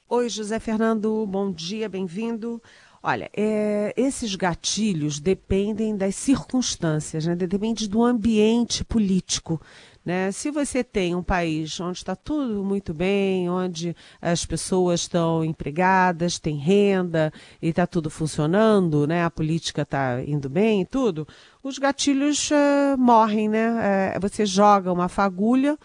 Oi, 0.07 0.29
José 0.29 0.57
Fernando, 0.57 1.27
bom 1.27 1.51
dia, 1.51 1.89
bem-vindo. 1.89 2.63
Olha, 3.01 3.29
é, 3.35 3.93
esses 3.95 4.35
gatilhos 4.35 5.19
dependem 5.19 5.95
das 5.95 6.15
circunstâncias, 6.15 7.25
né? 7.25 7.33
depende 7.33 7.87
do 7.87 8.03
ambiente 8.03 8.83
político. 8.83 9.61
Né? 10.03 10.31
Se 10.33 10.51
você 10.51 10.83
tem 10.83 11.15
um 11.15 11.23
país 11.23 11.79
onde 11.79 11.99
está 11.99 12.13
tudo 12.13 12.63
muito 12.63 12.93
bem, 12.93 13.49
onde 13.49 13.95
as 14.21 14.45
pessoas 14.45 15.01
estão 15.01 15.45
empregadas, 15.45 16.39
têm 16.39 16.57
renda 16.57 17.31
e 17.61 17.69
está 17.69 17.87
tudo 17.87 18.09
funcionando, 18.09 19.07
né? 19.07 19.23
a 19.23 19.29
política 19.29 19.83
está 19.83 20.21
indo 20.21 20.49
bem 20.49 20.81
e 20.81 20.85
tudo, 20.85 21.25
os 21.63 21.77
gatilhos 21.77 22.49
uh, 22.51 22.97
morrem. 22.97 23.47
Né? 23.47 23.69
Uh, 24.17 24.19
você 24.19 24.45
joga 24.45 24.91
uma 24.91 25.07
fagulha 25.07 25.77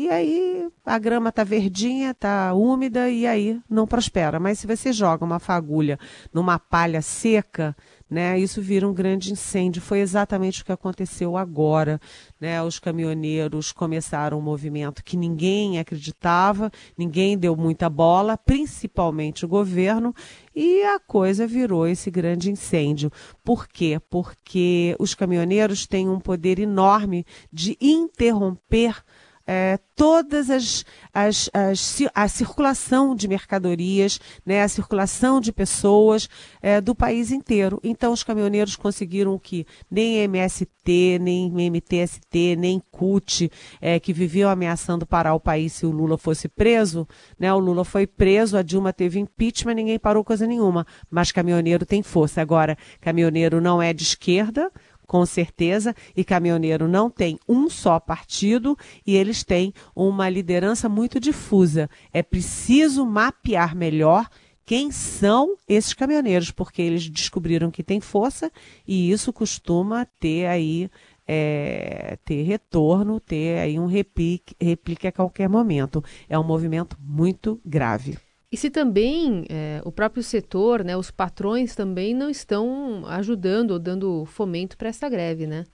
e 0.00 0.08
aí 0.08 0.66
a 0.82 0.98
grama 0.98 1.28
está 1.28 1.44
verdinha, 1.44 2.12
está 2.12 2.54
úmida 2.54 3.10
e 3.10 3.26
aí 3.26 3.60
não 3.68 3.86
prospera. 3.86 4.40
Mas 4.40 4.58
se 4.58 4.66
você 4.66 4.94
joga 4.94 5.26
uma 5.26 5.38
fagulha 5.38 5.98
numa 6.32 6.58
palha 6.58 7.02
seca, 7.02 7.76
né? 8.08 8.38
Isso 8.38 8.62
vira 8.62 8.88
um 8.88 8.94
grande 8.94 9.30
incêndio. 9.30 9.82
Foi 9.82 10.00
exatamente 10.00 10.62
o 10.62 10.64
que 10.64 10.72
aconteceu 10.72 11.36
agora, 11.36 12.00
né? 12.40 12.62
Os 12.62 12.78
caminhoneiros 12.78 13.72
começaram 13.72 14.38
um 14.38 14.42
movimento 14.42 15.04
que 15.04 15.18
ninguém 15.18 15.78
acreditava, 15.78 16.72
ninguém 16.96 17.36
deu 17.36 17.54
muita 17.54 17.90
bola, 17.90 18.38
principalmente 18.38 19.44
o 19.44 19.48
governo, 19.48 20.14
e 20.56 20.82
a 20.82 20.98
coisa 20.98 21.46
virou 21.46 21.86
esse 21.86 22.10
grande 22.10 22.50
incêndio. 22.50 23.12
Por 23.44 23.68
quê? 23.68 24.00
Porque 24.08 24.96
os 24.98 25.14
caminhoneiros 25.14 25.86
têm 25.86 26.08
um 26.08 26.18
poder 26.18 26.58
enorme 26.58 27.26
de 27.52 27.76
interromper 27.80 29.04
é, 29.52 29.80
todas 29.96 30.48
as, 30.48 30.84
as, 31.12 31.50
as, 31.52 32.02
a 32.14 32.28
circulação 32.28 33.16
de 33.16 33.26
mercadorias, 33.26 34.20
né, 34.46 34.62
a 34.62 34.68
circulação 34.68 35.40
de 35.40 35.50
pessoas 35.50 36.28
é, 36.62 36.80
do 36.80 36.94
país 36.94 37.32
inteiro. 37.32 37.80
Então, 37.82 38.12
os 38.12 38.22
caminhoneiros 38.22 38.76
conseguiram 38.76 39.36
que 39.40 39.66
nem 39.90 40.18
MST, 40.18 41.18
nem 41.20 41.50
MTST, 41.68 42.54
nem 42.56 42.80
CUT, 42.92 43.50
é, 43.80 43.98
que 43.98 44.12
viviam 44.12 44.48
ameaçando 44.48 45.04
parar 45.04 45.34
o 45.34 45.40
país 45.40 45.72
se 45.72 45.84
o 45.84 45.90
Lula 45.90 46.16
fosse 46.16 46.46
preso, 46.46 47.08
né, 47.36 47.52
o 47.52 47.58
Lula 47.58 47.84
foi 47.84 48.06
preso, 48.06 48.56
a 48.56 48.62
Dilma 48.62 48.92
teve 48.92 49.18
impeachment, 49.18 49.74
ninguém 49.74 49.98
parou 49.98 50.22
coisa 50.22 50.46
nenhuma. 50.46 50.86
Mas 51.10 51.32
caminhoneiro 51.32 51.84
tem 51.84 52.04
força. 52.04 52.40
Agora, 52.40 52.78
caminhoneiro 53.00 53.60
não 53.60 53.82
é 53.82 53.92
de 53.92 54.04
esquerda, 54.04 54.70
com 55.10 55.26
certeza, 55.26 55.92
e 56.16 56.22
caminhoneiro 56.22 56.86
não 56.86 57.10
tem 57.10 57.36
um 57.48 57.68
só 57.68 57.98
partido 57.98 58.78
e 59.04 59.16
eles 59.16 59.42
têm 59.42 59.74
uma 59.92 60.28
liderança 60.28 60.88
muito 60.88 61.18
difusa. 61.18 61.90
É 62.12 62.22
preciso 62.22 63.04
mapear 63.04 63.74
melhor 63.74 64.28
quem 64.64 64.92
são 64.92 65.56
esses 65.68 65.94
caminhoneiros, 65.94 66.52
porque 66.52 66.80
eles 66.80 67.10
descobriram 67.10 67.72
que 67.72 67.82
tem 67.82 68.00
força 68.00 68.52
e 68.86 69.10
isso 69.10 69.32
costuma 69.32 70.06
ter 70.20 70.46
aí 70.46 70.88
é, 71.26 72.16
ter 72.24 72.44
retorno, 72.44 73.18
ter 73.18 73.58
aí 73.58 73.80
um 73.80 73.86
replique, 73.86 74.54
replique 74.60 75.08
a 75.08 75.12
qualquer 75.12 75.48
momento. 75.48 76.04
É 76.28 76.38
um 76.38 76.44
movimento 76.44 76.96
muito 77.00 77.60
grave. 77.64 78.16
E 78.52 78.56
se 78.56 78.68
também 78.68 79.44
é, 79.48 79.80
o 79.84 79.92
próprio 79.92 80.22
setor, 80.22 80.82
né, 80.82 80.96
os 80.96 81.10
patrões 81.10 81.76
também 81.76 82.14
não 82.14 82.28
estão 82.28 83.06
ajudando 83.06 83.70
ou 83.72 83.78
dando 83.78 84.24
fomento 84.26 84.76
para 84.76 84.88
essa 84.88 85.08
greve, 85.08 85.46
né? 85.46 85.64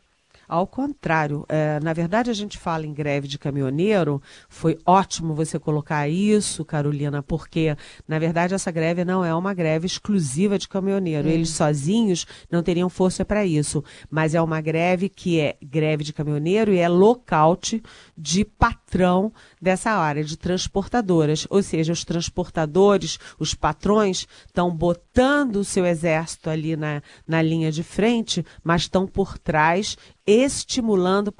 Ao 0.48 0.66
contrário, 0.66 1.44
é, 1.48 1.80
na 1.80 1.92
verdade 1.92 2.30
a 2.30 2.34
gente 2.34 2.58
fala 2.58 2.86
em 2.86 2.92
greve 2.92 3.26
de 3.26 3.38
caminhoneiro, 3.38 4.22
foi 4.48 4.78
ótimo 4.84 5.34
você 5.34 5.58
colocar 5.58 6.08
isso, 6.08 6.64
Carolina, 6.64 7.22
porque 7.22 7.76
na 8.06 8.18
verdade 8.18 8.54
essa 8.54 8.70
greve 8.70 9.04
não 9.04 9.24
é 9.24 9.34
uma 9.34 9.52
greve 9.52 9.86
exclusiva 9.86 10.58
de 10.58 10.68
caminhoneiro. 10.68 11.28
Eles 11.28 11.50
sozinhos 11.50 12.26
não 12.50 12.62
teriam 12.62 12.88
força 12.88 13.24
para 13.24 13.44
isso, 13.44 13.82
mas 14.10 14.34
é 14.34 14.40
uma 14.40 14.60
greve 14.60 15.08
que 15.08 15.40
é 15.40 15.56
greve 15.62 16.04
de 16.04 16.12
caminhoneiro 16.12 16.72
e 16.72 16.78
é 16.78 16.88
lockout 16.88 17.82
de 18.16 18.44
patrão 18.44 19.32
dessa 19.60 19.90
área, 19.90 20.22
de 20.22 20.36
transportadoras. 20.36 21.46
Ou 21.50 21.62
seja, 21.62 21.92
os 21.92 22.04
transportadores, 22.04 23.18
os 23.38 23.54
patrões, 23.54 24.26
estão 24.46 24.70
botando 24.70 25.56
o 25.56 25.64
seu 25.64 25.84
exército 25.84 26.50
ali 26.50 26.76
na, 26.76 27.02
na 27.26 27.42
linha 27.42 27.72
de 27.72 27.82
frente, 27.82 28.44
mas 28.62 28.82
estão 28.82 29.06
por 29.06 29.38
trás 29.38 29.96
estimulando, 30.26 31.32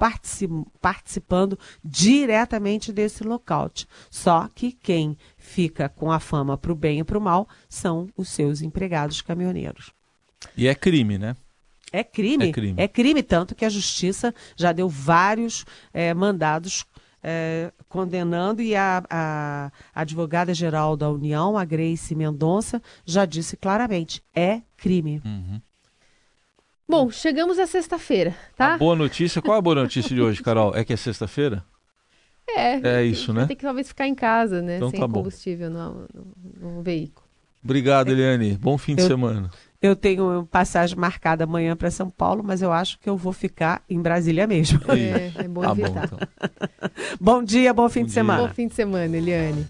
participando 0.81 1.59
diretamente 1.83 2.93
desse 2.93 3.23
lockout. 3.23 3.87
Só 4.09 4.47
que 4.53 4.71
quem 4.71 5.17
fica 5.37 5.89
com 5.89 6.11
a 6.11 6.19
fama 6.19 6.57
para 6.57 6.71
o 6.71 6.75
bem 6.75 6.99
e 6.99 7.03
para 7.03 7.17
o 7.17 7.21
mal 7.21 7.47
são 7.67 8.07
os 8.15 8.29
seus 8.29 8.61
empregados 8.61 9.21
caminhoneiros. 9.21 9.91
E 10.55 10.67
é 10.67 10.75
crime, 10.75 11.17
né? 11.17 11.35
É 11.91 12.03
crime. 12.03 12.49
É 12.49 12.51
crime, 12.51 12.81
é 12.81 12.87
crime 12.87 13.23
tanto 13.23 13.55
que 13.55 13.65
a 13.65 13.69
justiça 13.69 14.33
já 14.55 14.71
deu 14.71 14.89
vários 14.89 15.65
é, 15.93 16.13
mandados 16.13 16.85
é, 17.23 17.71
condenando 17.89 18.61
e 18.61 18.75
a, 18.75 19.03
a, 19.09 19.71
a 19.93 20.01
advogada-geral 20.01 20.95
da 20.95 21.09
União, 21.09 21.57
a 21.57 21.65
Grace 21.65 22.15
Mendonça, 22.15 22.81
já 23.05 23.25
disse 23.25 23.57
claramente: 23.57 24.21
é 24.33 24.61
crime. 24.75 25.21
Uhum. 25.25 25.61
Bom, 26.89 27.09
chegamos 27.11 27.59
à 27.59 27.67
sexta-feira, 27.67 28.33
tá? 28.55 28.75
A 28.75 28.77
boa 28.77 28.95
notícia, 28.95 29.41
qual 29.41 29.55
é 29.55 29.59
a 29.59 29.61
boa 29.61 29.75
notícia 29.75 30.15
de 30.15 30.21
hoje, 30.21 30.41
Carol? 30.41 30.73
É 30.75 30.85
que 30.85 30.93
é 30.93 30.95
sexta-feira? 30.97 31.63
É. 32.49 32.99
É 32.99 33.03
isso, 33.03 33.33
né? 33.33 33.45
Tem 33.45 33.57
que 33.57 33.63
talvez 33.63 33.89
ficar 33.89 34.07
em 34.07 34.15
casa, 34.15 34.61
né? 34.61 34.77
Então 34.77 34.89
sem 34.89 34.99
tá 34.99 35.05
bom. 35.07 35.15
combustível 35.15 35.69
no, 35.69 36.07
no- 36.13 36.75
no 36.75 36.81
veículo. 36.81 37.27
Obrigado, 37.63 38.09
Eliane. 38.09 38.57
Bom 38.57 38.77
fim 38.77 38.95
de 38.95 39.01
Eu- 39.01 39.07
semana. 39.07 39.49
Eu 39.81 39.95
tenho 39.95 40.47
passagem 40.49 40.97
marcada 40.97 41.43
amanhã 41.43 41.75
para 41.75 41.91
São 41.91 42.09
Paulo, 42.09 42.41
mas 42.43 42.61
eu 42.63 42.71
acho 42.71 42.97
que 42.99 43.07
eu 43.07 43.15
vou 43.15 43.31
ficar 43.33 43.83
em 43.87 44.01
Brasília 44.01 44.47
mesmo. 44.47 44.79
É, 44.91 45.43
é 45.43 45.47
bom 45.47 45.61
Tá 45.61 45.75
bom, 45.75 45.81
evitar. 45.83 46.05
então. 46.05 46.19
bom 47.21 47.43
dia, 47.43 47.73
bom 47.73 47.87
fim 47.89 47.99
Bom 47.99 48.05
de 48.05 48.11
dia. 48.13 48.21
semana. 48.21 48.47
Bom 48.47 48.53
fim 48.53 48.67
de 48.67 48.73
semana, 48.73 49.15
Eliane. 49.17 49.67